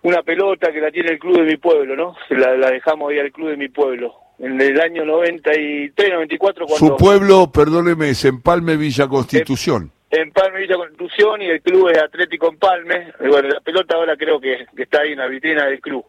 una 0.02 0.22
pelota 0.22 0.72
que 0.72 0.80
la 0.80 0.90
tiene 0.90 1.10
el 1.12 1.18
club 1.18 1.36
de 1.36 1.44
mi 1.44 1.56
pueblo, 1.56 1.94
¿no? 1.94 2.16
La, 2.30 2.56
la 2.56 2.70
dejamos 2.70 3.10
ahí 3.10 3.18
al 3.18 3.32
club 3.32 3.50
de 3.50 3.56
mi 3.56 3.68
pueblo. 3.68 4.14
En 4.38 4.58
el 4.58 4.80
año 4.80 5.04
93, 5.04 6.12
94, 6.12 6.66
cuando... 6.66 6.86
Su 6.86 6.96
pueblo, 6.96 7.50
perdóneme, 7.52 8.10
es 8.10 8.24
Empalme 8.24 8.76
Villa 8.76 9.06
Constitución. 9.06 9.92
Empalme 10.10 10.60
Villa 10.60 10.76
Constitución 10.76 11.42
y 11.42 11.50
el 11.50 11.60
club 11.60 11.90
es 11.90 11.98
Atlético 11.98 12.48
Empalme. 12.48 13.12
Y 13.20 13.28
bueno, 13.28 13.48
la 13.48 13.60
pelota 13.60 13.96
ahora 13.96 14.16
creo 14.16 14.40
que, 14.40 14.66
está 14.78 15.02
ahí 15.02 15.12
en 15.12 15.18
la 15.18 15.26
vitrina 15.26 15.66
del 15.66 15.80
club, 15.80 16.06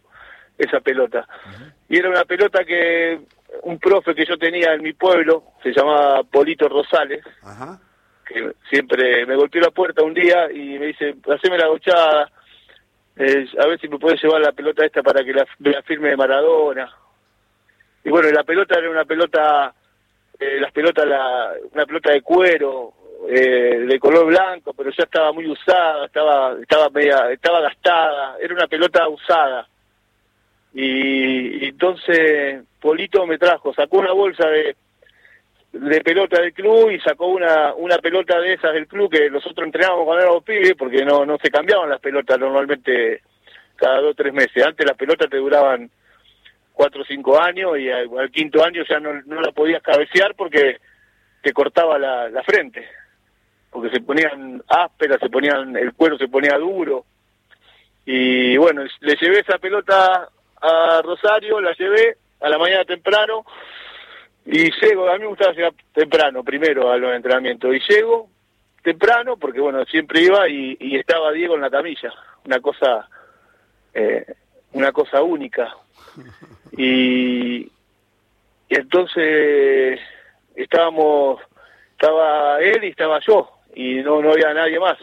esa 0.57 0.79
pelota. 0.79 1.27
Y 1.89 1.97
era 1.97 2.09
una 2.09 2.23
pelota 2.23 2.63
que 2.63 3.19
un 3.63 3.79
profe 3.79 4.15
que 4.15 4.25
yo 4.25 4.37
tenía 4.37 4.73
en 4.73 4.81
mi 4.81 4.93
pueblo, 4.93 5.43
se 5.61 5.71
llamaba 5.71 6.23
Polito 6.23 6.67
Rosales, 6.69 7.23
que 8.25 8.53
siempre 8.69 9.25
me 9.25 9.35
golpeó 9.35 9.61
la 9.61 9.71
puerta 9.71 10.03
un 10.03 10.13
día 10.13 10.51
y 10.51 10.79
me 10.79 10.87
dice, 10.87 11.15
haceme 11.27 11.57
la 11.57 11.67
gochada 11.67 12.31
a 13.17 13.67
ver 13.67 13.79
si 13.79 13.87
me 13.87 13.99
puede 13.99 14.17
llevar 14.17 14.41
la 14.41 14.51
pelota 14.51 14.85
esta 14.85 15.03
para 15.03 15.23
que 15.23 15.33
la, 15.33 15.45
firme 15.83 16.09
de 16.09 16.17
Maradona. 16.17 16.89
Y 18.03 18.09
bueno, 18.09 18.29
la 18.31 18.43
pelota 18.43 18.79
era 18.79 18.89
una 18.89 19.05
pelota, 19.05 19.73
eh, 20.39 20.59
las 20.59 20.71
pelotas, 20.71 21.05
la, 21.05 21.53
una 21.71 21.85
pelota 21.85 22.11
de 22.11 22.21
cuero, 22.21 22.93
eh, 23.29 23.85
de 23.87 23.99
color 23.99 24.25
blanco, 24.27 24.73
pero 24.73 24.89
ya 24.89 25.03
estaba 25.03 25.31
muy 25.31 25.47
usada, 25.47 26.05
estaba, 26.05 26.55
estaba 26.59 26.89
media, 26.89 27.31
estaba 27.31 27.61
gastada, 27.61 28.37
era 28.39 28.53
una 28.53 28.67
pelota 28.67 29.07
usada. 29.07 29.67
Y, 30.73 31.65
entonces 31.65 32.63
Polito 32.79 33.25
me 33.27 33.37
trajo, 33.37 33.73
sacó 33.73 33.99
una 33.99 34.13
bolsa 34.13 34.47
de, 34.47 34.75
de 35.73 36.01
pelota 36.01 36.41
del 36.41 36.53
club 36.53 36.91
y 36.91 36.99
sacó 36.99 37.27
una, 37.27 37.73
una 37.73 37.97
pelota 37.97 38.39
de 38.39 38.53
esas 38.53 38.73
del 38.73 38.87
club 38.87 39.11
que 39.11 39.29
nosotros 39.29 39.65
entrenábamos 39.65 40.05
cuando 40.05 40.23
éramos 40.23 40.43
pibes 40.43 40.75
porque 40.75 41.03
no, 41.03 41.25
no 41.25 41.37
se 41.37 41.49
cambiaban 41.49 41.89
las 41.89 41.99
pelotas 41.99 42.39
normalmente 42.39 43.21
cada 43.75 43.99
dos 43.99 44.11
o 44.11 44.15
tres 44.15 44.33
meses. 44.33 44.65
Antes 44.65 44.85
las 44.85 44.97
pelotas 44.97 45.29
te 45.29 45.37
duraban 45.37 45.89
cuatro 46.73 47.01
o 47.01 47.05
cinco 47.05 47.39
años 47.39 47.77
y 47.77 47.89
al, 47.89 48.31
quinto 48.31 48.63
año 48.63 48.83
ya 48.87 48.99
no, 48.99 49.13
no 49.25 49.41
la 49.41 49.51
podías 49.51 49.81
cabecear 49.81 50.35
porque 50.35 50.77
te 51.41 51.53
cortaba 51.53 51.99
la, 51.99 52.29
la 52.29 52.43
frente. 52.43 52.87
Porque 53.69 53.89
se 53.89 54.01
ponían 54.01 54.61
ásperas, 54.67 55.19
se 55.19 55.29
ponían, 55.29 55.75
el 55.75 55.93
cuero 55.93 56.17
se 56.17 56.27
ponía 56.27 56.57
duro. 56.57 57.05
Y 58.05 58.57
bueno, 58.57 58.83
le 58.99 59.15
llevé 59.15 59.39
esa 59.39 59.57
pelota 59.57 60.29
a 60.61 61.01
Rosario, 61.01 61.59
la 61.59 61.73
llevé 61.73 62.17
a 62.39 62.49
la 62.49 62.57
mañana 62.57 62.85
temprano 62.85 63.45
y 64.45 64.71
llego, 64.81 65.09
a 65.09 65.13
mí 65.13 65.19
me 65.19 65.27
gustaba 65.27 65.53
llegar 65.53 65.73
temprano, 65.93 66.43
primero 66.43 66.91
a 66.91 66.97
los 66.97 67.13
entrenamientos. 67.13 67.75
Y 67.75 67.79
llego 67.93 68.29
temprano, 68.81 69.37
porque 69.37 69.59
bueno, 69.59 69.83
siempre 69.85 70.21
iba 70.21 70.47
y, 70.49 70.95
estaba 70.95 71.31
Diego 71.31 71.55
en 71.55 71.61
la 71.61 71.69
camilla. 71.69 72.11
Una 72.45 72.59
cosa, 72.59 73.07
eh, 73.93 74.25
una 74.73 74.91
cosa 74.91 75.21
única. 75.21 75.75
Y, 76.77 77.69
y 78.69 78.75
entonces 78.75 79.99
estábamos, 80.55 81.41
estaba 81.91 82.59
él 82.61 82.83
y 82.83 82.87
estaba 82.87 83.19
yo, 83.19 83.51
y 83.75 83.95
no, 83.95 84.21
no 84.21 84.31
había 84.31 84.53
nadie 84.53 84.79
más. 84.79 84.97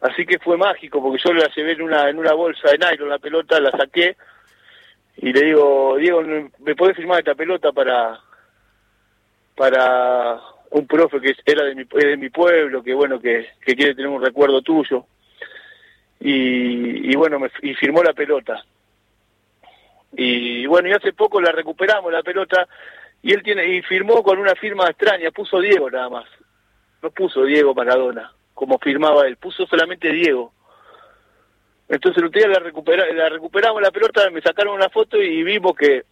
Así 0.00 0.26
que 0.26 0.38
fue 0.38 0.56
mágico, 0.56 1.02
porque 1.02 1.22
yo 1.24 1.32
la 1.32 1.48
llevé 1.54 1.72
en 1.72 1.82
una, 1.82 2.08
en 2.08 2.18
una 2.18 2.34
bolsa 2.34 2.70
de 2.70 2.78
nylon, 2.78 3.08
la 3.08 3.18
pelota 3.18 3.60
la 3.60 3.70
saqué, 3.70 4.16
y 5.16 5.32
le 5.32 5.40
digo, 5.40 5.96
Diego, 5.96 6.22
¿me 6.58 6.74
podés 6.74 6.96
firmar 6.96 7.20
esta 7.20 7.34
pelota 7.34 7.72
para 7.72 8.20
para 9.54 10.38
un 10.70 10.86
profe 10.86 11.18
que 11.20 11.34
era 11.46 11.64
de 11.64 11.74
mi, 11.74 11.84
de 11.84 12.16
mi 12.18 12.28
pueblo, 12.28 12.82
que 12.82 12.92
bueno, 12.92 13.18
que, 13.18 13.48
que 13.64 13.74
quiere 13.74 13.94
tener 13.94 14.10
un 14.10 14.22
recuerdo 14.22 14.60
tuyo? 14.60 15.06
Y, 16.20 17.10
y 17.10 17.16
bueno, 17.16 17.38
me, 17.38 17.50
y 17.62 17.74
firmó 17.74 18.02
la 18.02 18.12
pelota. 18.12 18.62
Y 20.12 20.66
bueno, 20.66 20.88
y 20.88 20.92
hace 20.92 21.12
poco 21.12 21.40
la 21.40 21.52
recuperamos 21.52 22.12
la 22.12 22.22
pelota 22.22 22.68
y 23.22 23.32
él 23.32 23.42
tiene 23.42 23.66
y 23.66 23.82
firmó 23.82 24.22
con 24.22 24.38
una 24.38 24.54
firma 24.54 24.88
extraña, 24.88 25.30
puso 25.30 25.60
Diego 25.60 25.90
nada 25.90 26.08
más. 26.08 26.26
No 27.02 27.10
puso 27.10 27.44
Diego 27.44 27.74
Maradona, 27.74 28.32
como 28.56 28.78
firmaba 28.78 29.26
él, 29.26 29.36
puso 29.36 29.66
solamente 29.66 30.10
Diego. 30.10 30.50
Entonces 31.88 32.22
el 32.22 32.28
otro 32.28 32.40
día 32.40 32.48
la, 32.48 32.58
recupera, 32.58 33.04
la 33.12 33.28
recuperamos 33.28 33.82
la 33.82 33.90
pelota, 33.90 34.30
me 34.30 34.40
sacaron 34.40 34.74
una 34.74 34.88
foto 34.88 35.20
y 35.20 35.44
vimos 35.44 35.76
que, 35.76 36.04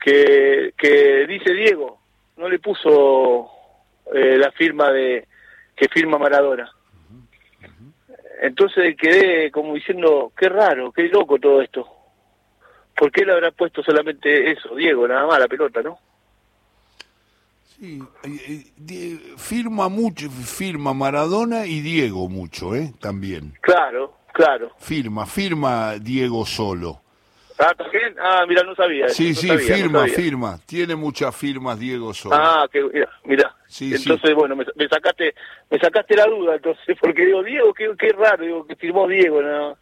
que, 0.00 0.72
que 0.78 1.26
dice 1.26 1.52
Diego, 1.52 1.98
no 2.36 2.48
le 2.48 2.60
puso 2.60 3.50
eh, 4.14 4.38
la 4.38 4.52
firma 4.52 4.92
de 4.92 5.26
que 5.74 5.88
firma 5.88 6.16
Maradona. 6.16 6.70
Entonces 8.40 8.96
quedé 8.96 9.50
como 9.50 9.74
diciendo, 9.74 10.32
qué 10.38 10.48
raro, 10.48 10.92
qué 10.92 11.08
loco 11.08 11.38
todo 11.38 11.60
esto. 11.60 11.88
¿Por 12.96 13.10
qué 13.10 13.24
le 13.24 13.32
habrá 13.32 13.50
puesto 13.50 13.82
solamente 13.82 14.52
eso, 14.52 14.76
Diego, 14.76 15.08
nada 15.08 15.26
más 15.26 15.40
la 15.40 15.48
pelota, 15.48 15.82
no? 15.82 15.98
Sí, 17.84 19.34
firma 19.36 19.88
mucho, 19.88 20.30
firma 20.30 20.94
Maradona 20.94 21.66
y 21.66 21.80
Diego 21.80 22.28
mucho, 22.28 22.74
¿eh? 22.74 22.92
También. 23.00 23.54
Claro, 23.60 24.14
Claro. 24.34 24.72
Firma, 24.78 25.26
firma 25.26 25.94
Diego 26.00 26.44
Solo. 26.44 27.00
Ah, 27.56 27.72
¿también? 27.78 28.16
Ah, 28.20 28.44
mira, 28.48 28.64
no 28.64 28.74
sabía. 28.74 29.08
Sí, 29.08 29.32
sí, 29.32 29.48
firma, 29.58 30.06
firma. 30.08 30.58
Tiene 30.66 30.96
muchas 30.96 31.34
firmas 31.36 31.78
Diego 31.78 32.12
Solo. 32.12 32.34
Ah, 32.34 32.66
que 32.70 32.82
mira, 32.82 33.08
mira. 33.24 33.54
Sí, 33.68 33.94
entonces, 33.94 34.34
bueno, 34.34 34.56
me, 34.56 34.64
sacaste 34.88 35.36
me 35.70 35.78
sacaste 35.78 36.16
la 36.16 36.26
duda, 36.26 36.56
entonces, 36.56 36.96
porque 37.00 37.26
digo, 37.26 37.44
Diego, 37.44 37.72
qué, 37.72 37.92
qué 37.96 38.08
raro, 38.08 38.44
digo, 38.44 38.66
que 38.66 38.74
firmó 38.74 39.06
Diego, 39.06 39.40
¿no? 39.40 39.78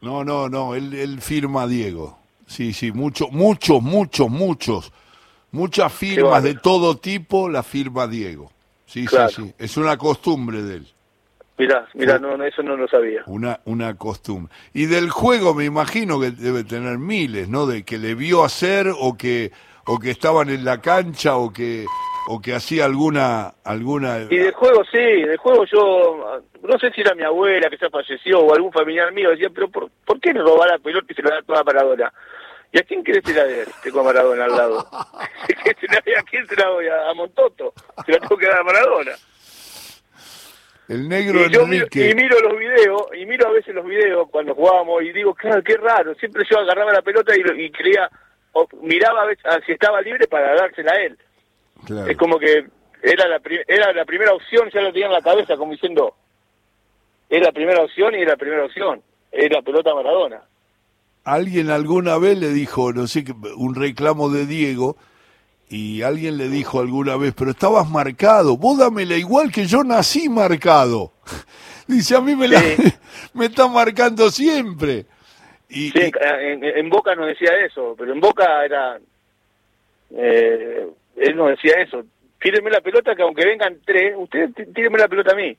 No, 0.00 0.24
no, 0.24 0.48
no, 0.48 0.74
él, 0.74 0.92
él 0.94 1.20
firma 1.20 1.68
Diego. 1.68 2.18
Sí, 2.44 2.72
sí, 2.72 2.90
muchos, 2.90 3.30
muchos, 3.30 3.80
muchos, 3.80 4.28
muchos. 4.28 4.92
Muchas 5.52 5.92
firmas 5.92 6.42
de 6.42 6.54
todo 6.54 6.96
tipo 6.96 7.48
la 7.48 7.62
firma 7.62 8.06
Diego. 8.06 8.50
Sí, 8.86 9.06
sí, 9.06 9.16
sí. 9.34 9.54
Es 9.58 9.76
una 9.76 9.96
costumbre 9.96 10.62
de 10.62 10.76
él. 10.76 10.86
Mirá, 11.58 11.86
mirá, 11.94 12.18
no, 12.18 12.42
eso 12.44 12.62
no 12.62 12.76
lo 12.76 12.88
sabía. 12.88 13.22
Una, 13.26 13.60
una 13.66 13.96
costumbre. 13.96 14.52
Y 14.72 14.86
del 14.86 15.10
juego 15.10 15.54
me 15.54 15.64
imagino 15.64 16.18
que 16.18 16.30
debe 16.30 16.64
tener 16.64 16.98
miles, 16.98 17.48
¿no? 17.48 17.66
De 17.66 17.84
que 17.84 17.98
le 17.98 18.14
vio 18.14 18.42
hacer 18.42 18.88
o 18.88 19.16
que, 19.16 19.52
o 19.86 19.98
que 19.98 20.10
estaban 20.10 20.48
en 20.48 20.64
la 20.64 20.80
cancha 20.80 21.36
o 21.36 21.52
que, 21.52 21.84
o 22.28 22.40
que 22.40 22.54
hacía 22.54 22.86
alguna, 22.86 23.54
alguna... 23.64 24.22
Y 24.30 24.38
del 24.38 24.52
juego 24.52 24.82
sí, 24.90 24.98
del 24.98 25.36
juego 25.36 25.64
yo, 25.66 26.42
no 26.62 26.78
sé 26.78 26.90
si 26.92 27.02
era 27.02 27.14
mi 27.14 27.22
abuela 27.22 27.68
que 27.68 27.78
ya 27.78 27.90
falleció 27.90 28.40
o 28.40 28.54
algún 28.54 28.72
familiar 28.72 29.12
mío, 29.12 29.30
decía, 29.30 29.50
pero 29.54 29.68
¿por, 29.68 29.90
¿por 30.04 30.18
qué 30.20 30.32
no 30.32 30.42
robar 30.42 30.70
la 30.70 30.78
pelota 30.78 31.06
y 31.10 31.14
se 31.14 31.22
la 31.22 31.36
da 31.36 31.42
toda 31.42 31.64
Maradona? 31.64 32.12
¿Y 32.72 32.78
a 32.78 32.82
quién 32.84 33.04
querés 33.04 33.22
tirar 33.22 33.46
de 33.46 33.66
Tengo 33.82 34.00
a 34.00 34.04
Maradona 34.04 34.44
al 34.46 34.56
lado. 34.56 34.88
¿A 34.90 36.22
quién 36.30 36.46
se 36.46 36.56
la 36.56 36.70
voy? 36.70 36.88
A, 36.88 37.12
Montoto. 37.14 37.74
Se 38.06 38.12
la 38.12 38.18
tengo 38.18 38.36
que 38.38 38.46
dar 38.46 38.60
a 38.60 38.64
Maradona. 38.64 39.12
El 40.88 41.08
negro 41.08 41.40
y 41.40 41.54
Enrique. 41.54 42.10
y 42.10 42.14
miro 42.14 42.40
los 42.40 42.58
videos, 42.58 43.02
y 43.16 43.24
miro 43.24 43.48
a 43.48 43.52
veces 43.52 43.74
los 43.74 43.84
videos 43.84 44.28
cuando 44.30 44.54
jugábamos 44.54 45.02
y 45.02 45.12
digo, 45.12 45.34
claro, 45.34 45.62
qué 45.62 45.76
raro. 45.76 46.14
Siempre 46.16 46.44
yo 46.50 46.58
agarraba 46.58 46.92
la 46.92 47.02
pelota 47.02 47.34
y, 47.36 47.40
y 47.62 47.70
creía, 47.70 48.10
miraba 48.80 49.22
a 49.22 49.26
ver 49.26 49.38
si 49.64 49.72
estaba 49.72 50.00
libre 50.00 50.26
para 50.26 50.54
dársela 50.54 50.92
a 50.92 51.02
él. 51.02 51.18
Es 52.08 52.16
como 52.16 52.38
que 52.38 52.66
era 53.02 53.28
la, 53.28 53.40
era 53.66 53.92
la 53.92 54.04
primera 54.04 54.32
opción, 54.32 54.70
ya 54.70 54.80
lo 54.80 54.92
tenía 54.92 55.06
en 55.06 55.12
la 55.12 55.22
cabeza, 55.22 55.56
como 55.56 55.72
diciendo, 55.72 56.14
es 57.28 57.42
la 57.42 57.52
primera 57.52 57.82
opción 57.82 58.14
y 58.14 58.22
es 58.22 58.28
la 58.28 58.36
primera 58.36 58.64
opción, 58.64 59.02
es 59.30 59.50
la 59.50 59.62
pelota 59.62 59.94
Maradona. 59.94 60.42
Alguien 61.24 61.70
alguna 61.70 62.18
vez 62.18 62.38
le 62.38 62.48
dijo, 62.48 62.92
no 62.92 63.06
sé, 63.06 63.24
un 63.56 63.74
reclamo 63.74 64.28
de 64.28 64.46
Diego, 64.46 64.96
y 65.72 66.02
alguien 66.02 66.36
le 66.36 66.48
dijo 66.48 66.80
alguna 66.80 67.16
vez, 67.16 67.32
pero 67.36 67.52
estabas 67.52 67.88
marcado, 67.88 68.56
vos 68.58 68.78
dámela 68.78 69.16
igual 69.16 69.50
que 69.50 69.64
yo 69.64 69.82
nací 69.82 70.28
marcado. 70.28 71.12
Dice, 71.86 72.14
a 72.14 72.20
mí 72.20 72.36
me, 72.36 72.46
la, 72.46 72.60
me 73.34 73.46
está 73.46 73.66
marcando 73.68 74.30
siempre. 74.30 75.06
Y, 75.68 75.90
sí, 75.90 76.12
En, 76.20 76.90
Boca 76.90 77.14
no 77.14 77.24
decía 77.24 77.50
eso, 77.64 77.94
pero 77.98 78.12
en 78.12 78.20
Boca 78.20 78.64
era... 78.64 78.98
Eh, 80.14 80.86
él 81.16 81.36
no 81.36 81.46
decía 81.46 81.74
eso. 81.78 82.04
Tírenme 82.40 82.70
la 82.70 82.80
pelota 82.82 83.14
que 83.14 83.22
aunque 83.22 83.46
vengan 83.46 83.78
tres, 83.84 84.14
ustedes 84.16 84.54
tírenme 84.74 84.98
la 84.98 85.08
pelota 85.08 85.32
a 85.32 85.36
mí, 85.36 85.56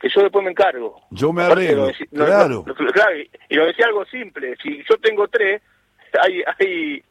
que 0.00 0.08
yo 0.08 0.22
después 0.22 0.42
me 0.44 0.50
encargo. 0.50 1.00
Yo 1.10 1.32
me 1.32 1.42
arreglo, 1.42 1.90
claro. 2.10 2.64
claro. 2.64 3.16
Y 3.48 3.54
lo 3.54 3.66
decía 3.66 3.86
algo 3.86 4.04
simple, 4.06 4.56
si 4.62 4.78
yo 4.88 4.96
tengo 5.02 5.28
tres, 5.28 5.60
hay, 6.22 6.42
hay, 6.58 7.02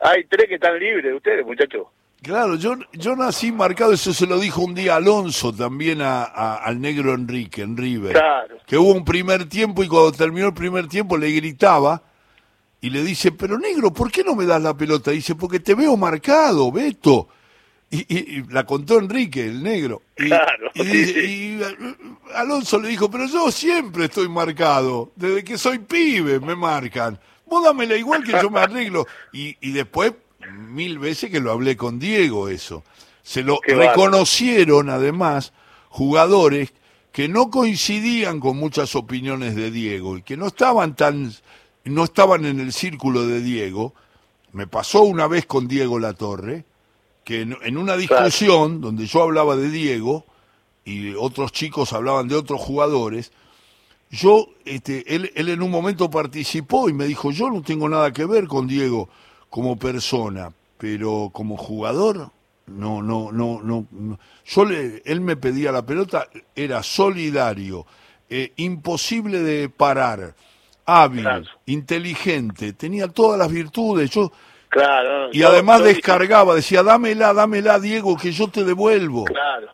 hay 0.00 0.24
tres 0.24 0.48
que 0.48 0.54
están 0.54 0.78
libres 0.78 1.04
de 1.04 1.14
ustedes, 1.14 1.44
muchachos. 1.44 1.86
Claro, 2.22 2.56
yo, 2.56 2.74
yo 2.92 3.14
nací 3.14 3.52
marcado, 3.52 3.92
eso 3.92 4.12
se 4.12 4.26
lo 4.26 4.40
dijo 4.40 4.62
un 4.62 4.74
día 4.74 4.96
Alonso 4.96 5.52
también 5.52 6.00
a, 6.02 6.24
al 6.24 6.80
negro 6.80 7.14
Enrique, 7.14 7.62
en 7.62 7.76
River. 7.76 8.12
Claro. 8.12 8.56
Que 8.66 8.76
hubo 8.76 8.92
un 8.92 9.04
primer 9.04 9.48
tiempo 9.48 9.84
y 9.84 9.88
cuando 9.88 10.10
terminó 10.12 10.48
el 10.48 10.54
primer 10.54 10.88
tiempo 10.88 11.16
le 11.16 11.30
gritaba 11.30 12.02
y 12.80 12.90
le 12.90 13.02
dice, 13.02 13.30
pero 13.30 13.58
negro, 13.58 13.92
¿por 13.92 14.10
qué 14.10 14.24
no 14.24 14.34
me 14.34 14.46
das 14.46 14.62
la 14.62 14.76
pelota? 14.76 15.10
dice, 15.10 15.34
porque 15.34 15.60
te 15.60 15.74
veo 15.74 15.96
marcado, 15.96 16.72
Beto. 16.72 17.28
Y, 17.90 18.14
y, 18.14 18.42
la 18.50 18.64
contó 18.64 18.98
Enrique, 18.98 19.46
el 19.46 19.62
negro. 19.62 20.02
Y, 20.16 20.26
claro. 20.26 20.70
Y, 20.74 21.58
Alonso 22.34 22.78
le 22.78 22.88
dijo, 22.88 23.10
pero 23.10 23.26
yo 23.26 23.50
siempre 23.50 24.06
estoy 24.06 24.28
marcado, 24.28 25.12
desde 25.16 25.42
que 25.42 25.56
soy 25.56 25.78
pibe 25.78 26.38
me 26.38 26.54
marcan. 26.54 27.18
Vos 27.46 27.64
dámela 27.64 27.96
igual 27.96 28.22
que 28.22 28.32
yo 28.32 28.50
me 28.50 28.60
arreglo. 28.60 29.06
Y, 29.32 29.56
y 29.62 29.72
después 29.72 30.12
mil 30.52 30.98
veces 30.98 31.30
que 31.30 31.40
lo 31.40 31.50
hablé 31.50 31.76
con 31.76 31.98
Diego 31.98 32.48
eso. 32.48 32.84
Se 33.22 33.42
lo 33.42 33.58
reconocieron 33.66 34.90
además 34.90 35.52
jugadores 35.88 36.72
que 37.12 37.28
no 37.28 37.50
coincidían 37.50 38.40
con 38.40 38.56
muchas 38.58 38.94
opiniones 38.94 39.56
de 39.56 39.70
Diego 39.70 40.18
y 40.18 40.22
que 40.22 40.36
no 40.36 40.46
estaban 40.46 40.94
tan 40.94 41.32
no 41.84 42.04
estaban 42.04 42.44
en 42.44 42.60
el 42.60 42.72
círculo 42.72 43.26
de 43.26 43.40
Diego. 43.40 43.94
Me 44.52 44.66
pasó 44.66 45.02
una 45.02 45.26
vez 45.26 45.46
con 45.46 45.68
Diego 45.68 45.98
Latorre 45.98 46.64
que 47.28 47.42
en, 47.42 47.76
una 47.76 47.94
discusión 47.94 48.80
donde 48.80 49.04
yo 49.04 49.22
hablaba 49.22 49.54
de 49.54 49.68
Diego 49.68 50.24
y 50.82 51.12
otros 51.12 51.52
chicos 51.52 51.92
hablaban 51.92 52.26
de 52.26 52.34
otros 52.34 52.58
jugadores, 52.58 53.32
yo 54.10 54.48
este 54.64 55.14
él, 55.14 55.30
él 55.34 55.50
en 55.50 55.60
un 55.60 55.70
momento 55.70 56.08
participó 56.08 56.88
y 56.88 56.94
me 56.94 57.04
dijo, 57.04 57.30
"Yo 57.30 57.50
no 57.50 57.60
tengo 57.60 57.86
nada 57.86 58.12
que 58.12 58.24
ver 58.24 58.46
con 58.46 58.66
Diego." 58.66 59.10
como 59.50 59.78
persona, 59.78 60.52
pero 60.76 61.30
como 61.32 61.56
jugador, 61.56 62.30
no, 62.66 63.02
no, 63.02 63.32
no, 63.32 63.60
no. 63.62 63.86
Yo 64.44 64.64
le, 64.64 65.02
él 65.04 65.20
me 65.20 65.36
pedía 65.36 65.72
la 65.72 65.84
pelota, 65.84 66.28
era 66.54 66.82
solidario, 66.82 67.86
eh, 68.28 68.52
imposible 68.56 69.40
de 69.40 69.68
parar, 69.68 70.34
hábil, 70.84 71.26
inteligente, 71.66 72.74
tenía 72.74 73.08
todas 73.08 73.38
las 73.38 73.50
virtudes. 73.50 74.10
Yo, 74.10 74.30
claro, 74.68 75.30
y 75.32 75.42
además 75.42 75.82
descargaba, 75.82 76.54
decía, 76.54 76.82
dámela, 76.82 77.32
dámela, 77.32 77.78
Diego, 77.78 78.16
que 78.16 78.32
yo 78.32 78.48
te 78.48 78.64
devuelvo. 78.64 79.24
Claro. 79.24 79.68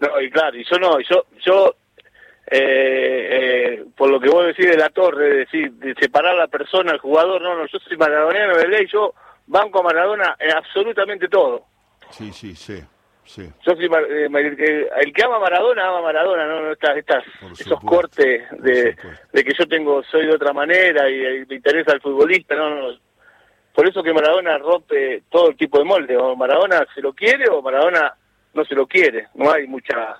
No, 0.00 0.20
y 0.20 0.30
claro, 0.30 0.56
y 0.56 0.64
yo 0.64 0.78
no, 0.78 0.98
yo, 1.00 1.26
yo 1.44 1.74
eh, 2.52 3.28
eh, 3.30 3.84
por 3.96 4.10
lo 4.10 4.18
que 4.18 4.28
vos 4.28 4.44
decís 4.44 4.66
de 4.66 4.76
la 4.76 4.88
torre, 4.88 5.36
decir, 5.36 5.70
de 5.74 5.94
separar 5.94 6.34
a 6.34 6.38
la 6.38 6.48
persona, 6.48 6.90
al 6.90 6.98
jugador, 6.98 7.40
no, 7.40 7.54
no, 7.54 7.66
yo 7.66 7.78
soy 7.78 7.96
maradoniano 7.96 8.56
de 8.56 8.66
ley, 8.66 8.86
yo 8.92 9.14
banco 9.46 9.80
a 9.80 9.82
Maradona 9.84 10.36
en 10.38 10.56
absolutamente 10.56 11.28
todo. 11.28 11.66
Sí, 12.10 12.32
sí, 12.32 12.56
sí. 12.56 12.82
Sí. 13.24 13.48
Yo 13.64 13.76
soy, 13.76 13.84
eh, 13.86 14.88
el 15.00 15.12
que 15.12 15.22
ama 15.22 15.38
Maradona 15.38 15.86
ama 15.86 15.98
a 15.98 16.02
Maradona, 16.02 16.46
no, 16.46 16.62
no 16.62 16.72
estas, 16.72 16.96
estas 16.96 17.24
esos 17.60 17.78
cortes 17.80 18.50
de, 18.58 18.96
de, 19.32 19.44
que 19.44 19.52
yo 19.56 19.68
tengo 19.68 20.02
soy 20.02 20.26
de 20.26 20.34
otra 20.34 20.52
manera 20.52 21.08
y, 21.08 21.46
me 21.46 21.54
interesa 21.54 21.92
el 21.92 22.00
futbolista, 22.00 22.56
no, 22.56 22.70
no, 22.70 22.98
por 23.74 23.88
eso 23.88 24.02
que 24.02 24.12
Maradona 24.12 24.58
rompe 24.58 25.22
todo 25.30 25.50
el 25.50 25.56
tipo 25.56 25.78
de 25.78 25.84
molde, 25.84 26.16
o 26.16 26.36
Maradona 26.36 26.86
se 26.94 27.00
lo 27.00 27.12
quiere 27.12 27.48
o 27.50 27.62
Maradona 27.62 28.14
no 28.54 28.64
se 28.64 28.74
lo 28.74 28.86
quiere, 28.86 29.28
no 29.34 29.50
hay 29.50 29.66
mucha 29.66 30.16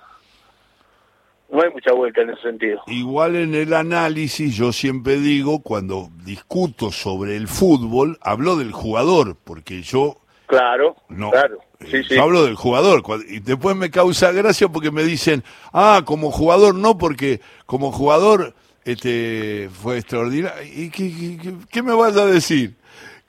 no 1.51 1.61
hay 1.61 1.69
mucha 1.69 1.91
vuelta 1.91 2.21
en 2.21 2.29
ese 2.29 2.41
sentido. 2.43 2.81
Igual 2.87 3.35
en 3.35 3.53
el 3.55 3.73
análisis, 3.73 4.55
yo 4.55 4.71
siempre 4.71 5.17
digo, 5.17 5.61
cuando 5.61 6.09
discuto 6.23 6.91
sobre 6.91 7.35
el 7.35 7.49
fútbol, 7.49 8.17
hablo 8.21 8.55
del 8.55 8.71
jugador, 8.71 9.35
porque 9.43 9.81
yo... 9.81 10.17
Claro, 10.47 10.95
claro. 11.09 11.59
Eh, 11.81 12.03
yo 12.09 12.23
hablo 12.23 12.45
del 12.45 12.55
jugador, 12.55 13.03
y 13.27 13.39
después 13.39 13.75
me 13.75 13.89
causa 13.89 14.31
gracia 14.31 14.69
porque 14.69 14.91
me 14.91 15.03
dicen, 15.03 15.43
ah, 15.73 16.03
como 16.05 16.31
jugador 16.31 16.75
no, 16.75 16.97
porque 16.97 17.41
como 17.65 17.91
jugador 17.91 18.53
este 18.83 19.69
fue 19.71 19.97
extraordinario. 19.97 20.63
¿Y 20.63 20.89
qué, 20.89 21.83
me 21.83 21.93
vas 21.93 22.17
a 22.17 22.25
decir? 22.25 22.75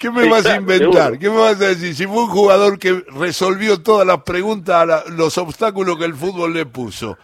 ¿Qué 0.03 0.11
me 0.11 0.29
vas 0.29 0.45
a 0.47 0.57
inventar? 0.57 1.17
¿Qué 1.17 1.31
me 1.31 1.37
vas 1.37 1.61
a 1.61 1.69
decir? 1.69 1.95
Si 1.95 2.09
fue 2.09 2.25
un 2.25 2.29
jugador 2.29 2.77
que 2.77 3.05
resolvió 3.15 3.85
todas 3.85 4.05
las 4.05 4.25
preguntas, 4.25 5.09
los 5.11 5.39
obstáculos 5.39 5.97
que 5.97 6.05
el 6.05 6.15
fútbol 6.15 6.55
le 6.55 6.67
puso. 6.67 7.17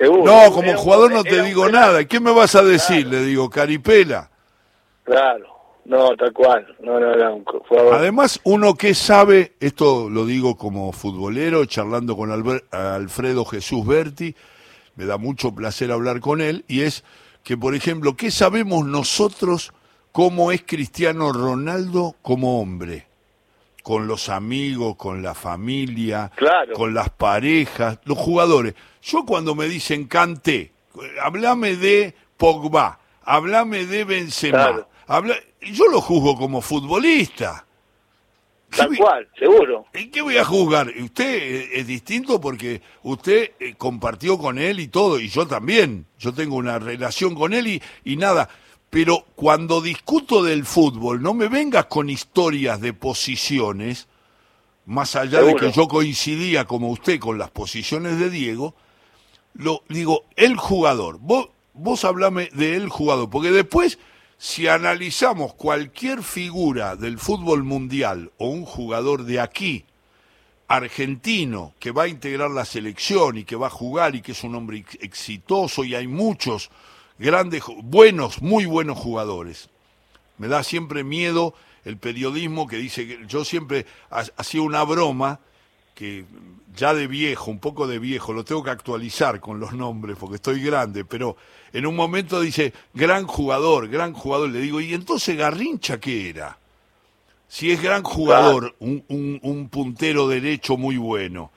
No, 0.00 0.50
como 0.50 0.74
jugador 0.74 1.12
no 1.12 1.24
te 1.24 1.42
digo 1.42 1.68
nada. 1.68 2.06
¿Qué 2.06 2.20
me 2.20 2.32
vas 2.32 2.54
a 2.54 2.62
decir? 2.62 3.06
Le 3.06 3.22
digo, 3.22 3.50
Caripela. 3.50 4.30
Claro, 5.04 5.44
no, 5.84 6.16
tal 6.16 6.32
cual. 6.32 6.74
No, 6.80 6.98
no, 6.98 7.14
no, 7.14 7.44
Además, 7.92 8.40
uno 8.44 8.76
que 8.76 8.94
sabe, 8.94 9.52
esto 9.60 10.08
lo 10.08 10.24
digo 10.24 10.56
como 10.56 10.90
futbolero, 10.92 11.66
charlando 11.66 12.16
con 12.16 12.30
Alfredo 12.70 13.44
Jesús 13.44 13.86
Berti, 13.86 14.34
me 14.96 15.04
da 15.04 15.18
mucho 15.18 15.54
placer 15.54 15.92
hablar 15.92 16.20
con 16.20 16.40
él, 16.40 16.64
y 16.66 16.80
es 16.80 17.04
que, 17.44 17.58
por 17.58 17.74
ejemplo, 17.74 18.16
¿qué 18.16 18.30
sabemos 18.30 18.86
nosotros 18.86 19.74
cómo 20.12 20.52
es 20.52 20.62
Cristiano 20.62 21.32
Ronaldo 21.32 22.14
como 22.22 22.60
hombre? 22.60 23.06
Con 23.82 24.06
los 24.06 24.28
amigos, 24.28 24.94
con 24.96 25.22
la 25.22 25.34
familia, 25.34 26.30
con 26.74 26.94
las 26.94 27.10
parejas, 27.10 27.98
los 28.04 28.16
jugadores. 28.16 28.74
Yo 29.02 29.26
cuando 29.26 29.56
me 29.56 29.66
dicen 29.66 30.06
cante, 30.06 30.70
hablame 31.20 31.74
de 31.74 32.14
Pogba, 32.36 33.00
hablame 33.24 33.86
de 33.86 34.04
Benzema, 34.04 34.86
yo 35.60 35.86
lo 35.88 36.00
juzgo 36.00 36.36
como 36.36 36.60
futbolista. 36.60 37.66
Tal 38.76 38.96
cual, 38.96 39.28
seguro. 39.38 39.84
¿En 39.92 40.10
qué 40.10 40.22
voy 40.22 40.38
a 40.38 40.44
juzgar? 40.44 40.88
Usted 40.88 41.72
es 41.72 41.86
distinto 41.86 42.40
porque 42.40 42.80
usted 43.02 43.52
eh, 43.60 43.74
compartió 43.76 44.38
con 44.38 44.58
él 44.58 44.80
y 44.80 44.88
todo, 44.88 45.20
y 45.20 45.28
yo 45.28 45.46
también. 45.46 46.06
Yo 46.18 46.32
tengo 46.32 46.56
una 46.56 46.78
relación 46.78 47.34
con 47.34 47.52
él 47.52 47.66
y, 47.66 47.82
y 48.04 48.16
nada. 48.16 48.48
Pero 48.92 49.24
cuando 49.36 49.80
discuto 49.80 50.42
del 50.42 50.66
fútbol, 50.66 51.22
no 51.22 51.32
me 51.32 51.48
vengas 51.48 51.86
con 51.86 52.10
historias 52.10 52.78
de 52.78 52.92
posiciones, 52.92 54.06
más 54.84 55.16
allá 55.16 55.40
de 55.40 55.56
que 55.56 55.72
yo 55.72 55.88
coincidía 55.88 56.66
como 56.66 56.90
usted 56.90 57.18
con 57.18 57.38
las 57.38 57.50
posiciones 57.50 58.18
de 58.18 58.28
Diego, 58.28 58.74
lo 59.54 59.82
digo, 59.88 60.26
el 60.36 60.58
jugador. 60.58 61.16
Vos, 61.20 61.48
vos 61.72 62.04
hablame 62.04 62.50
de 62.52 62.76
el 62.76 62.90
jugador, 62.90 63.30
porque 63.30 63.50
después, 63.50 63.98
si 64.36 64.68
analizamos 64.68 65.54
cualquier 65.54 66.22
figura 66.22 66.94
del 66.94 67.18
fútbol 67.18 67.64
mundial 67.64 68.30
o 68.36 68.50
un 68.50 68.66
jugador 68.66 69.24
de 69.24 69.40
aquí, 69.40 69.86
argentino, 70.68 71.72
que 71.78 71.92
va 71.92 72.02
a 72.02 72.08
integrar 72.08 72.50
la 72.50 72.66
selección 72.66 73.38
y 73.38 73.44
que 73.44 73.56
va 73.56 73.68
a 73.68 73.70
jugar 73.70 74.16
y 74.16 74.20
que 74.20 74.32
es 74.32 74.44
un 74.44 74.54
hombre 74.54 74.84
exitoso 75.00 75.82
y 75.82 75.94
hay 75.94 76.08
muchos 76.08 76.70
grandes, 77.22 77.62
buenos, 77.82 78.42
muy 78.42 78.66
buenos 78.66 78.98
jugadores. 78.98 79.70
Me 80.38 80.48
da 80.48 80.62
siempre 80.62 81.04
miedo 81.04 81.54
el 81.84 81.96
periodismo 81.96 82.66
que 82.66 82.76
dice 82.76 83.06
que 83.06 83.26
yo 83.26 83.44
siempre 83.44 83.86
hacía 84.10 84.62
una 84.62 84.82
broma 84.82 85.40
que 85.94 86.24
ya 86.76 86.94
de 86.94 87.06
viejo, 87.06 87.50
un 87.50 87.58
poco 87.58 87.86
de 87.86 87.98
viejo, 87.98 88.32
lo 88.32 88.44
tengo 88.44 88.64
que 88.64 88.70
actualizar 88.70 89.40
con 89.40 89.60
los 89.60 89.72
nombres 89.72 90.16
porque 90.18 90.36
estoy 90.36 90.60
grande, 90.62 91.04
pero 91.04 91.36
en 91.72 91.86
un 91.86 91.94
momento 91.94 92.40
dice, 92.40 92.72
gran 92.94 93.26
jugador, 93.26 93.88
gran 93.88 94.12
jugador, 94.14 94.50
le 94.50 94.60
digo, 94.60 94.80
¿y 94.80 94.94
entonces 94.94 95.36
Garrincha 95.36 96.00
qué 96.00 96.30
era? 96.30 96.58
Si 97.46 97.70
es 97.70 97.82
gran 97.82 98.02
jugador, 98.02 98.74
un, 98.78 99.04
un, 99.08 99.68
puntero 99.68 100.26
derecho 100.26 100.78
muy 100.78 100.96
bueno, 100.96 101.50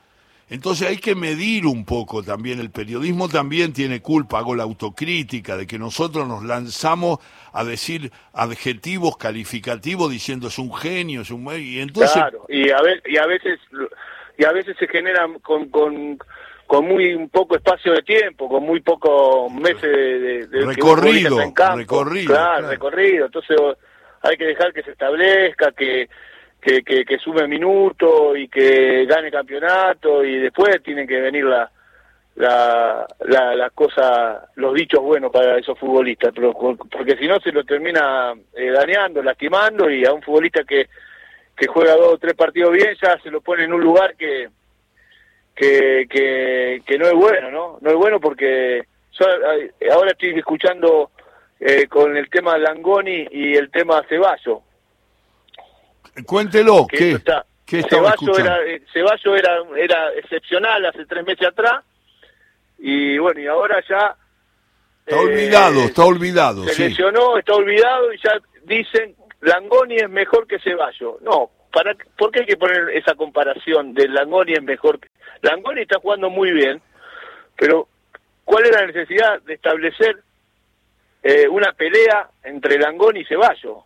Entonces 0.50 0.88
hay 0.88 0.98
que 0.98 1.16
medir 1.16 1.66
un 1.66 1.86
poco 1.86 2.22
también, 2.22 2.60
el 2.60 2.70
periodismo 2.70 3.28
también 3.28 3.74
tiene 3.74 4.02
culpa, 4.02 4.38
hago 4.40 4.54
la 4.54 4.64
autocrítica 4.64 5.58
de 5.58 5.66
que 5.66 5.80
nosotros 5.80 6.28
nos 6.28 6.44
lanzamos 6.44 7.20
a 7.52 7.64
decir 7.64 8.12
adjetivos 8.34 9.18
calificativos 9.18 10.12
diciendo 10.12 10.48
es 10.50 10.60
un 10.60 10.74
genio, 10.74 11.22
es 11.22 11.32
un... 11.32 11.48
Y 11.60 11.80
entonces... 11.80 12.14
Claro, 12.14 12.46
y 12.48 12.70
a, 12.70 12.82
ver, 12.82 13.02
y 13.08 13.18
a 13.18 13.26
veces 13.26 13.60
y 14.38 14.46
a 14.46 14.52
veces 14.52 14.76
se 14.78 14.88
generan 14.88 15.40
con, 15.40 15.70
con, 15.70 16.18
con 16.68 16.86
muy 16.86 17.28
poco 17.28 17.56
espacio 17.56 17.94
de 17.94 18.02
tiempo, 18.02 18.50
con 18.50 18.64
muy 18.64 18.82
pocos 18.82 19.52
meses 19.52 19.82
de, 19.82 20.66
recorrido, 20.66 21.40
recorrido, 21.40 22.34
claro, 22.34 22.68
recorrido. 22.68 23.26
Entonces 23.26 23.58
hay 24.22 24.38
que 24.38 24.46
dejar 24.46 24.74
que 24.74 24.84
se 24.84 24.92
establezca, 24.92 25.72
que 25.72 26.10
que, 26.66 27.06
que, 27.06 27.20
sume 27.20 27.48
minutos 27.48 28.36
y 28.38 28.48
que 28.48 29.06
gane 29.06 29.30
campeonato 29.30 30.24
y 30.24 30.40
después 30.40 30.82
tienen 30.82 31.08
que 31.08 31.22
venir 31.22 31.46
la, 31.46 31.70
la, 32.38 33.06
la, 33.56 33.70
cosa, 33.70 34.50
los 34.56 34.74
dichos 34.74 35.00
buenos 35.00 35.32
para 35.32 35.60
esos 35.60 35.78
futbolistas, 35.78 36.34
pero, 36.34 36.54
porque 36.54 37.18
si 37.18 37.28
no 37.28 37.40
se 37.40 37.52
lo 37.52 37.64
termina 37.64 38.34
eh, 38.56 38.72
dañando, 38.72 39.22
lastimando 39.22 39.92
y 39.92 40.06
a 40.06 40.14
un 40.14 40.24
futbolista 40.24 40.64
que, 40.64 40.88
que 41.56 41.68
juega 41.68 41.96
dos 41.96 42.14
o 42.14 42.18
tres 42.18 42.34
partidos 42.34 42.72
bien 42.72 42.96
ya 43.00 43.20
se 43.20 43.30
lo 43.30 43.42
pone 43.42 43.66
en 43.66 43.74
un 43.74 43.82
lugar 43.82 44.16
que, 44.16 44.50
que, 45.56 46.08
que, 46.84 46.98
no 46.98 47.06
es 47.06 47.14
bueno, 47.14 47.52
¿no? 47.52 47.78
No 47.80 47.90
es 47.92 47.96
bueno 47.96 48.20
porque 48.20 48.86
ahora 49.92 50.12
estoy 50.12 50.32
escuchando 50.32 51.12
eh, 51.60 51.86
con 51.88 52.18
el 52.18 52.28
tema 52.32 52.58
Langoni 52.58 53.28
y 53.30 53.56
el 53.56 53.70
tema 53.70 54.04
Ceballo 54.10 54.64
Cuéntelo, 56.24 56.88
¿qué, 56.88 57.12
está, 57.12 57.46
Ceballo, 57.66 58.38
era, 58.38 58.64
eh, 58.64 58.82
Ceballo 58.94 59.36
era, 59.36 59.58
era 59.76 60.14
excepcional 60.14 60.86
hace 60.86 61.06
tres 61.06 61.26
meses 61.26 61.48
atrás 61.48 61.84
y 62.78 63.18
bueno, 63.18 63.40
y 63.42 63.48
ahora 63.48 63.84
ya... 63.88 64.16
Está 65.06 65.20
olvidado, 65.20 65.82
eh, 65.82 65.86
está 65.86 66.06
olvidado. 66.06 66.64
Se 66.66 66.90
lesionó, 66.90 67.38
está 67.38 67.54
olvidado 67.54 68.14
y 68.14 68.18
ya 68.18 68.40
dicen 68.64 69.16
Langoni 69.42 69.98
es 69.98 70.10
mejor 70.10 70.48
que 70.48 70.60
Ceballo. 70.60 71.20
No, 71.22 71.52
para, 71.72 71.96
¿por 72.18 72.32
qué 72.32 72.42
hay 72.42 72.46
que 72.46 72.58
poner 72.58 72.90
esa 72.92 73.16
comparación 73.16 73.94
de 73.94 74.08
Langoni 74.08 74.54
es 74.54 74.64
mejor? 74.64 75.00
Que... 75.00 75.10
Langoni 75.42 75.82
está 75.82 76.00
jugando 76.00 76.30
muy 76.30 76.52
bien, 76.52 76.82
pero 77.56 77.88
¿cuál 78.44 78.66
es 78.66 78.72
la 78.72 78.86
necesidad 78.86 79.42
de 79.42 79.54
establecer 79.54 80.24
eh, 81.24 81.48
una 81.48 81.74
pelea 81.74 82.30
entre 82.44 82.80
Langoni 82.80 83.22
y 83.22 83.26
Ceballo? 83.26 83.84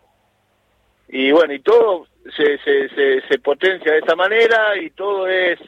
Y 1.09 1.31
bueno, 1.31 1.53
y 1.53 1.59
todo 1.59 2.07
se, 2.35 2.57
se, 2.59 3.21
se, 3.27 3.39
potencia 3.39 3.91
de 3.91 3.99
esa 3.99 4.15
manera 4.15 4.77
y 4.77 4.89
todo 4.91 5.27
es 5.27 5.59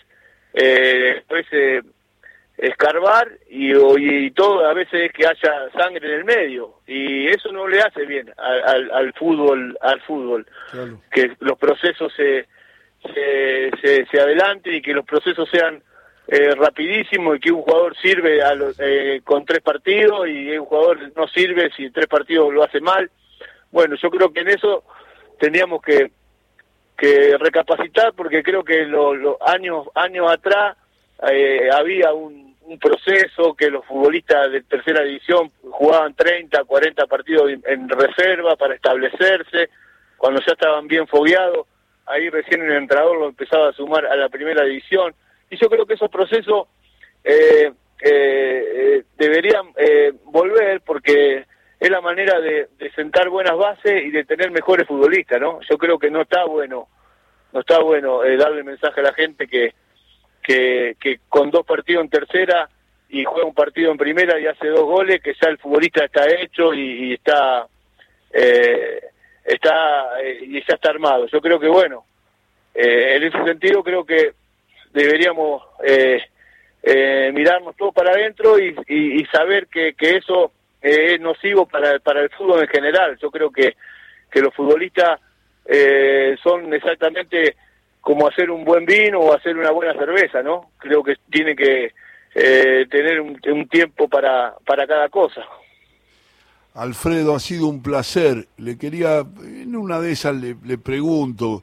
eh, 0.53 1.13
después 1.15 1.45
eh, 1.51 1.81
escarbar 2.61 3.27
y, 3.49 3.73
y, 3.73 4.31
todo 4.31 4.65
a 4.65 4.73
veces 4.73 5.05
es 5.05 5.13
que 5.13 5.25
haya 5.25 5.69
sangre 5.75 6.07
en 6.07 6.19
el 6.19 6.25
medio 6.25 6.75
y 6.85 7.27
eso 7.27 7.51
no 7.51 7.67
le 7.67 7.81
hace 7.81 8.05
bien 8.05 8.31
al, 8.37 8.91
al, 8.91 9.13
fútbol 9.13 9.77
al 9.81 9.99
fútbol. 10.01 10.45
Que 11.11 11.31
los 11.39 11.57
procesos 11.57 12.13
se, 12.15 12.47
se, 13.13 14.05
se, 14.05 14.21
adelanten 14.21 14.75
y 14.75 14.81
que 14.81 14.93
los 14.93 15.05
procesos 15.05 15.49
sean 15.49 15.81
eh, 16.27 16.53
rapidísimos 16.55 17.37
y 17.37 17.39
que 17.39 17.51
un 17.51 17.63
jugador 17.63 17.95
sirve 17.97 18.43
a 18.43 18.53
eh, 18.77 19.21
con 19.23 19.43
tres 19.43 19.61
partidos 19.61 20.27
y 20.27 20.55
un 20.55 20.65
jugador 20.65 21.11
no 21.15 21.27
sirve 21.29 21.71
si 21.75 21.89
tres 21.89 22.07
partidos 22.07 22.53
lo 22.53 22.63
hace 22.63 22.79
mal. 22.79 23.09
Bueno 23.71 23.95
yo 23.95 24.11
creo 24.11 24.31
que 24.31 24.41
en 24.41 24.49
eso 24.49 24.83
tendríamos 25.39 25.81
que 25.81 26.11
que 27.01 27.35
recapacitar 27.39 28.13
porque 28.13 28.43
creo 28.43 28.63
que 28.63 28.85
los 28.85 29.35
años 29.41 29.87
años 29.95 30.31
atrás 30.31 30.77
eh, 31.31 31.67
había 31.73 32.13
un, 32.13 32.51
proceso 32.79 33.53
que 33.53 33.69
los 33.69 33.85
futbolistas 33.85 34.49
de 34.49 34.61
tercera 34.61 35.03
división 35.03 35.51
jugaban 35.61 36.13
30, 36.13 36.63
40 36.63 37.05
partidos 37.05 37.51
en 37.65 37.89
reserva 37.89 38.55
para 38.55 38.75
establecerse, 38.75 39.69
cuando 40.15 40.39
ya 40.39 40.53
estaban 40.53 40.87
bien 40.87 41.05
fogueados, 41.05 41.67
ahí 42.05 42.29
recién 42.29 42.61
el 42.61 42.71
entrenador 42.71 43.17
lo 43.17 43.27
empezaba 43.27 43.67
a 43.67 43.73
sumar 43.73 44.05
a 44.05 44.15
la 44.15 44.29
primera 44.29 44.63
división, 44.63 45.13
y 45.49 45.57
yo 45.57 45.67
creo 45.67 45.85
que 45.85 45.95
esos 45.95 46.09
procesos 46.09 46.69
eh, 47.25 47.73
eh, 48.03 49.03
deberían 49.17 49.65
volver 50.23 50.79
porque 50.79 51.45
es 51.81 51.89
la 51.89 51.99
manera 51.99 52.39
de, 52.39 52.69
sentar 52.95 53.27
buenas 53.29 53.57
bases 53.57 54.05
y 54.05 54.11
de 54.11 54.23
tener 54.23 54.51
mejores 54.51 54.87
futbolistas, 54.87 55.41
¿no? 55.41 55.59
Yo 55.67 55.79
creo 55.79 55.97
que 55.97 56.11
no 56.11 56.21
está 56.21 56.45
bueno, 56.45 56.87
no 57.51 57.59
está 57.59 57.79
bueno 57.79 58.23
eh, 58.23 58.37
darle 58.37 58.61
mensaje 58.61 58.99
a 58.99 59.05
la 59.05 59.13
gente 59.13 59.47
que, 59.47 59.73
que, 60.43 61.19
con 61.27 61.49
dos 61.49 61.65
partidos 61.65 62.03
en 62.03 62.09
tercera 62.11 62.69
y 63.09 63.23
juega 63.23 63.47
un 63.47 63.55
partido 63.55 63.91
en 63.91 63.97
primera 63.97 64.39
y 64.39 64.45
hace 64.45 64.67
dos 64.67 64.85
goles, 64.85 65.23
que 65.23 65.33
ya 65.41 65.49
el 65.49 65.57
futbolista 65.57 66.05
está 66.05 66.29
hecho 66.29 66.71
y, 66.71 67.13
está 67.13 67.65
eh, 68.31 69.01
está 69.43 70.21
eh, 70.21 70.37
y 70.39 70.63
ya 70.63 70.75
está 70.75 70.91
armado. 70.91 71.25
Yo 71.25 71.41
creo 71.41 71.59
que 71.59 71.67
bueno, 71.67 72.05
en 72.75 73.23
ese 73.23 73.43
sentido 73.43 73.83
creo 73.83 74.05
que 74.05 74.33
deberíamos 74.93 75.63
mirarnos 77.33 77.75
todo 77.75 77.91
para 77.91 78.11
adentro 78.11 78.59
y, 78.59 79.25
saber 79.33 79.65
que 79.65 79.95
eso 79.99 80.51
es 80.81 81.19
nocivo 81.21 81.65
para, 81.65 81.99
para 81.99 82.21
el 82.21 82.29
fútbol 82.29 82.61
en 82.61 82.67
general. 82.67 83.17
Yo 83.21 83.29
creo 83.29 83.51
que, 83.51 83.75
que 84.31 84.41
los 84.41 84.53
futbolistas 84.53 85.19
eh, 85.65 86.35
son 86.41 86.73
exactamente 86.73 87.55
como 88.01 88.27
hacer 88.27 88.49
un 88.49 88.65
buen 88.65 88.85
vino 88.85 89.19
o 89.19 89.33
hacer 89.33 89.55
una 89.55 89.71
buena 89.71 89.93
cerveza, 89.93 90.41
¿no? 90.41 90.71
Creo 90.77 91.03
que 91.03 91.15
tiene 91.29 91.55
que 91.55 91.93
eh, 92.33 92.87
tener 92.89 93.21
un, 93.21 93.39
un, 93.45 93.67
tiempo 93.67 94.07
para, 94.07 94.55
para 94.65 94.87
cada 94.87 95.07
cosa. 95.09 95.41
Alfredo, 96.73 97.35
ha 97.35 97.39
sido 97.39 97.67
un 97.67 97.83
placer. 97.83 98.47
Le 98.57 98.77
quería, 98.77 99.19
en 99.43 99.75
una 99.75 99.99
de 99.99 100.13
esas 100.13 100.35
le, 100.35 100.55
le 100.63 100.77
pregunto, 100.79 101.61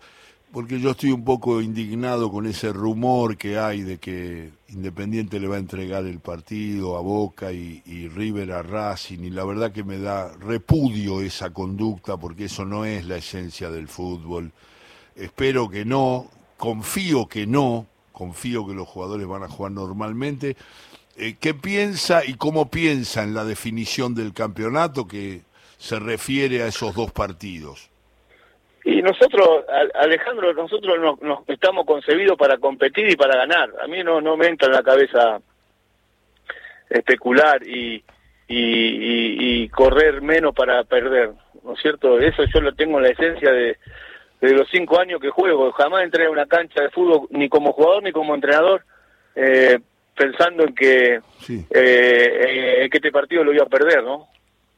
porque 0.52 0.78
yo 0.78 0.90
estoy 0.90 1.10
un 1.10 1.24
poco 1.24 1.60
indignado 1.60 2.30
con 2.30 2.46
ese 2.46 2.72
rumor 2.72 3.36
que 3.36 3.58
hay 3.58 3.80
de 3.80 3.98
que 3.98 4.50
Independiente 4.70 5.40
le 5.40 5.48
va 5.48 5.56
a 5.56 5.60
entregar 5.60 6.04
el 6.04 6.20
partido 6.20 6.98
a 6.98 7.00
Boca 7.00 7.52
y, 7.52 8.08
River 8.08 8.52
a 8.52 8.62
Racing, 8.62 9.20
y 9.20 9.30
la 9.30 9.44
verdad 9.44 9.72
que 9.72 9.82
me 9.82 9.98
da 9.98 10.30
repudio 10.36 11.22
esa 11.22 11.50
conducta 11.50 12.18
porque 12.18 12.44
eso 12.44 12.66
no 12.66 12.84
es 12.84 13.06
la 13.06 13.16
esencia 13.16 13.70
del 13.70 13.88
fútbol. 13.88 14.52
Espero 15.16 15.70
que 15.70 15.86
no, 15.86 16.30
confío 16.58 17.26
que 17.28 17.46
no, 17.46 17.86
confío 18.12 18.66
que 18.66 18.74
los 18.74 18.86
jugadores 18.86 19.26
van 19.26 19.42
a 19.42 19.48
jugar 19.48 19.72
normalmente. 19.72 20.54
Eh, 21.16 21.36
¿Qué 21.40 21.54
piensa 21.54 22.24
y 22.26 22.34
cómo 22.34 22.70
piensa 22.70 23.22
en 23.22 23.32
la 23.32 23.44
definición 23.44 24.14
del 24.14 24.34
campeonato 24.34 25.08
que 25.08 25.42
se 25.78 25.98
refiere 25.98 26.62
a 26.62 26.66
esos 26.66 26.94
dos 26.94 27.10
partidos? 27.10 27.88
Y 28.88 29.02
nosotros, 29.02 29.66
Alejandro, 29.94 30.54
nosotros 30.54 31.18
nos, 31.20 31.40
estamos 31.46 31.84
concebidos 31.84 32.38
para 32.38 32.56
competir 32.56 33.06
y 33.10 33.16
para 33.16 33.36
ganar. 33.36 33.68
A 33.82 33.86
mí 33.86 34.02
no, 34.02 34.22
no 34.22 34.34
me 34.38 34.46
entra 34.46 34.68
en 34.68 34.72
la 34.72 34.82
cabeza 34.82 35.42
especular 36.88 37.62
y, 37.66 38.02
y, 38.48 39.68
correr 39.68 40.22
menos 40.22 40.54
para 40.54 40.82
perder, 40.84 41.32
¿no 41.64 41.74
es 41.74 41.82
cierto? 41.82 42.18
Eso 42.18 42.44
yo 42.44 42.62
lo 42.62 42.72
tengo 42.72 42.96
en 42.96 43.02
la 43.02 43.10
esencia 43.10 43.52
de, 43.52 43.76
de 44.40 44.54
los 44.54 44.66
cinco 44.70 44.98
años 44.98 45.20
que 45.20 45.28
juego. 45.28 45.70
Jamás 45.72 46.04
entré 46.04 46.24
a 46.24 46.30
una 46.30 46.46
cancha 46.46 46.80
de 46.80 46.88
fútbol 46.88 47.28
ni 47.28 47.50
como 47.50 47.74
jugador 47.74 48.02
ni 48.02 48.10
como 48.12 48.34
entrenador 48.34 48.86
eh, 49.34 49.78
pensando 50.16 50.64
en 50.64 50.74
que, 50.74 51.16
eh, 51.16 51.20
eh, 51.70 52.88
que 52.90 52.96
este 52.96 53.12
partido 53.12 53.44
lo 53.44 53.52
iba 53.52 53.64
a 53.64 53.68
perder, 53.68 54.02
¿no? 54.02 54.28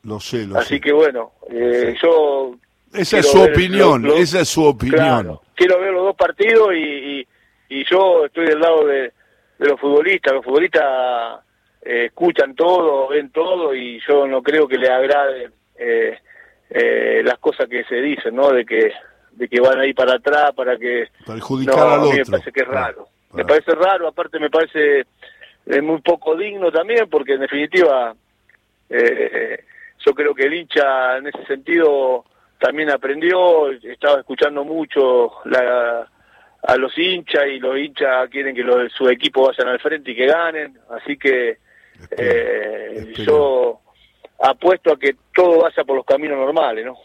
Lo 0.03 0.19
sé, 0.19 0.49
lo 0.49 0.59
Así 0.59 0.81
que 0.81 0.93
bueno, 0.93 1.31
yo 2.03 2.57
esa 2.93 3.19
es 3.19 3.31
su 3.31 3.41
opinión, 3.41 4.07
esa 4.17 4.41
es 4.41 4.49
su 4.49 4.65
opinión. 4.65 5.39
quiero 5.55 5.81
ver 5.81 5.93
los 5.93 6.05
dos 6.05 6.17
partidos 6.17 6.75
y, 6.75 7.27
y, 7.69 7.85
yo 7.89 8.27
estoy 8.27 8.47
del 8.47 8.61
lado 8.61 8.87
de, 8.87 9.13
los 9.59 9.79
futbolistas. 9.79 10.33
Los 10.33 10.45
futbolistas 10.45 11.41
eh, 11.83 12.07
escuchan 12.07 12.55
todo, 12.55 13.09
ven 13.09 13.31
todo 13.31 13.75
y 13.75 14.01
yo 14.07 14.27
no 14.27 14.43
creo 14.43 14.67
que 14.67 14.79
le 14.79 14.89
agrade 14.89 15.51
eh, 15.79 16.19
eh, 16.71 17.23
las 17.25 17.39
cosas 17.39 17.69
que 17.69 17.85
se 17.85 17.97
dicen, 17.97 18.35
¿no? 18.35 18.51
De 18.51 18.65
que 18.65 18.93
de 19.33 19.49
que 19.49 19.61
van 19.61 19.79
a 19.79 19.87
ir 19.87 19.95
para 19.95 20.15
atrás 20.15 20.53
para 20.57 20.77
que 20.77 21.07
perjudicar 21.25 21.77
no, 21.77 21.91
al 21.91 22.01
otro. 22.01 22.19
me 22.19 22.25
parece 22.25 22.53
que 22.53 22.61
es 22.61 22.69
raro. 22.69 23.09
Me 23.33 23.45
parece 23.45 23.71
raro, 23.73 24.09
aparte 24.09 24.41
me 24.41 24.51
parece 24.51 25.07
muy 25.83 26.01
poco 26.01 26.35
digno 26.35 26.73
también 26.73 27.09
porque 27.09 27.35
en 27.35 27.41
definitiva 27.41 28.13
yo 28.91 30.15
creo 30.15 30.35
que 30.35 30.43
el 30.47 30.55
hincha 30.55 31.19
en 31.19 31.29
ese 31.29 31.47
sentido 31.47 32.25
también 32.61 32.91
aprendió, 32.91 33.71
estaba 33.71 34.21
escuchando 34.21 34.65
mucho 34.65 35.33
a 36.63 36.77
los 36.77 36.97
hinchas 36.97 37.47
y 37.51 37.59
los 37.59 37.77
hinchas 37.77 38.29
quieren 38.31 38.55
que 38.55 38.63
los, 38.63 38.93
su 38.93 39.09
equipo 39.09 39.47
vayan 39.47 39.69
al 39.69 39.81
frente 39.81 40.11
y 40.11 40.17
que 40.17 40.27
ganen, 40.27 40.79
así 40.91 41.17
que 41.17 41.59
eh, 42.11 43.13
yo 43.17 43.81
apuesto 44.43 44.93
a 44.93 44.99
que 44.99 45.17
todo 45.35 45.63
vaya 45.63 45.85
por 45.85 45.97
los 45.97 46.05
caminos 46.05 46.37
normales, 46.37 46.85
¿no? 46.85 46.97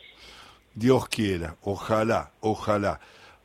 Dios 0.73 1.07
quiera, 1.07 1.55
ojalá, 1.61 2.31
ojalá. 2.41 2.99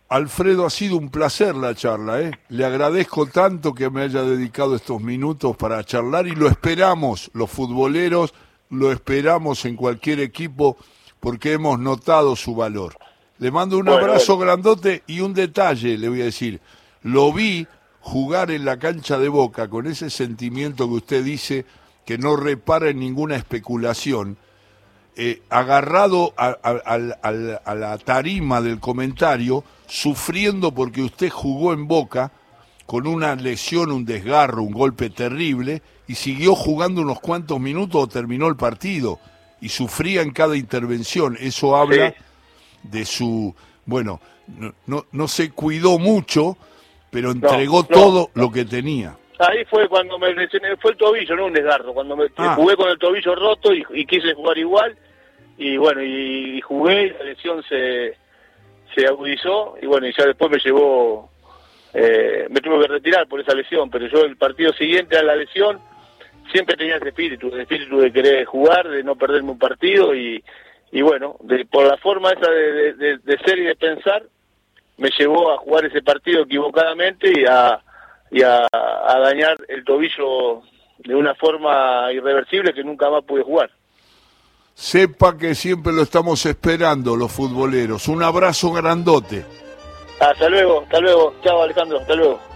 Alfredo, 0.08 0.66
ha 0.66 0.70
sido 0.70 0.96
un 0.96 1.10
placer 1.10 1.54
la 1.54 1.76
charla, 1.76 2.20
¿eh? 2.20 2.32
Le 2.48 2.64
agradezco 2.64 3.26
tanto 3.26 3.72
que 3.72 3.88
me 3.88 4.02
haya 4.02 4.22
dedicado 4.22 4.74
estos 4.74 5.00
minutos 5.00 5.56
para 5.56 5.84
charlar 5.84 6.26
y 6.26 6.34
lo 6.34 6.48
esperamos, 6.48 7.30
los 7.34 7.48
futboleros, 7.48 8.34
lo 8.70 8.90
esperamos 8.90 9.64
en 9.64 9.76
cualquier 9.76 10.18
equipo 10.18 10.76
porque 11.20 11.52
hemos 11.52 11.78
notado 11.78 12.35
su 12.35 12.54
valor. 12.54 12.96
Le 13.38 13.50
mando 13.50 13.78
un 13.78 13.88
abrazo 13.88 14.37
grandote 14.37 15.02
y 15.06 15.20
un 15.20 15.33
detalle, 15.33 15.96
le 15.96 16.09
voy 16.09 16.22
a 16.22 16.26
decir. 16.26 16.61
Lo 17.02 17.33
vi 17.33 17.66
jugar 18.00 18.50
en 18.50 18.64
la 18.64 18.78
cancha 18.78 19.18
de 19.18 19.28
Boca 19.28 19.68
con 19.68 19.87
ese 19.87 20.11
sentimiento 20.11 20.88
que 20.88 20.94
usted 20.94 21.24
dice 21.24 21.64
que 22.04 22.18
no 22.18 22.37
repara 22.37 22.88
en 22.88 22.98
ninguna 22.98 23.37
especulación 23.37 24.37
eh, 25.16 25.42
agarrado 25.50 26.33
a, 26.37 26.56
la 27.74 27.98
tarima 27.98 28.61
del 28.61 28.80
comentario, 28.80 29.64
sufriendo 29.87 30.72
porque 30.72 31.02
usted 31.02 31.30
jugó 31.30 31.72
en 31.72 31.87
Boca 31.87 32.33
con 32.87 33.06
una 33.06 33.35
lesión, 33.35 33.92
un 33.92 34.04
desgarro, 34.04 34.62
un 34.62 34.72
golpe 34.72 35.11
terrible, 35.11 35.83
y 36.09 36.14
siguió 36.14 36.54
jugando 36.54 37.02
unos 37.02 37.20
cuantos 37.20 37.61
minutos 37.61 38.02
o 38.02 38.09
terminó 38.09 38.48
el 38.48 38.56
partido, 38.56 39.20
y 39.60 39.68
sufría 39.68 40.22
en 40.22 40.32
cada 40.32 40.56
intervención. 40.56 41.36
Eso 41.40 41.76
habla 41.76 42.14
de 42.82 43.04
su, 43.04 43.54
bueno, 43.86 44.20
no, 44.86 45.06
no, 45.12 45.28
se 45.28 45.50
cuidó 45.50 45.98
mucho, 45.98 46.56
pero 47.10 47.30
entregó 47.30 47.84
todo 47.84 48.30
lo 48.34 48.50
que 48.50 48.64
tenía. 48.64 49.16
Ahí 49.38 49.64
fue 49.66 49.88
cuando 49.88 50.18
me 50.18 50.34
fue 50.78 50.90
el 50.92 50.96
tobillo, 50.96 51.36
no 51.36 51.46
un 51.46 51.52
desgarro, 51.52 51.94
cuando 51.94 52.16
me 52.16 52.26
ah. 52.36 52.54
jugué 52.56 52.76
con 52.76 52.88
el 52.90 52.98
tobillo 52.98 53.34
roto 53.34 53.72
y 53.72 54.06
quise 54.06 54.34
jugar 54.34 54.58
igual 54.58 54.96
y 55.60 55.76
bueno, 55.76 56.02
y, 56.02 56.58
jugué, 56.62 57.02
y 57.02 57.10
la 57.10 57.22
lesión 57.22 57.62
se, 57.68 58.16
se 58.94 59.06
agudizó 59.06 59.76
y 59.80 59.84
bueno, 59.84 60.06
y 60.06 60.14
ya 60.16 60.24
después 60.24 60.50
me 60.50 60.58
llevó, 60.58 61.30
eh, 61.92 62.46
me 62.48 62.60
tuve 62.62 62.80
que 62.80 62.88
retirar 62.88 63.28
por 63.28 63.40
esa 63.40 63.54
lesión, 63.54 63.90
pero 63.90 64.06
yo 64.06 64.24
el 64.24 64.38
partido 64.38 64.72
siguiente 64.72 65.18
a 65.18 65.22
la 65.22 65.36
lesión 65.36 65.78
siempre 66.50 66.76
tenía 66.76 66.96
ese 66.96 67.08
espíritu, 67.08 67.48
el 67.48 67.60
espíritu 67.60 67.98
de 67.98 68.12
querer 68.12 68.44
jugar, 68.44 68.88
de 68.88 69.02
no 69.02 69.16
perderme 69.16 69.52
un 69.52 69.58
partido 69.58 70.14
y, 70.14 70.42
y 70.92 71.02
bueno, 71.02 71.36
de, 71.40 71.64
por 71.66 71.86
la 71.86 71.96
forma 71.98 72.30
esa 72.30 72.50
de, 72.50 73.18
de, 73.18 73.38
ser 73.44 73.58
y 73.58 73.64
de 73.64 73.76
pensar, 73.76 74.22
me 74.98 75.10
llevó 75.18 75.52
a 75.52 75.58
jugar 75.58 75.86
ese 75.86 76.02
partido 76.02 76.42
equivocadamente 76.42 77.32
y 77.34 77.44
a, 77.48 77.80
y 78.30 78.42
a, 78.42 78.66
a 78.72 79.18
dañar 79.20 79.56
el 79.68 79.84
tobillo 79.84 80.62
de 80.98 81.14
una 81.14 81.34
forma 81.34 82.12
irreversible 82.12 82.74
que 82.74 82.84
nunca 82.84 83.08
más 83.08 83.24
pude 83.24 83.42
jugar. 83.42 83.70
Sepa 84.74 85.36
que 85.36 85.54
siempre 85.54 85.92
lo 85.92 86.02
estamos 86.02 86.44
esperando 86.46 87.16
los 87.16 87.30
futboleros. 87.32 88.08
Un 88.08 88.22
abrazo 88.22 88.72
grandote. 88.72 89.44
Hasta 90.20 90.48
luego, 90.48 90.82
hasta 90.82 91.00
luego. 91.00 91.34
Chao 91.42 91.62
Alejandro, 91.62 91.98
hasta 92.00 92.14
luego. 92.14 92.49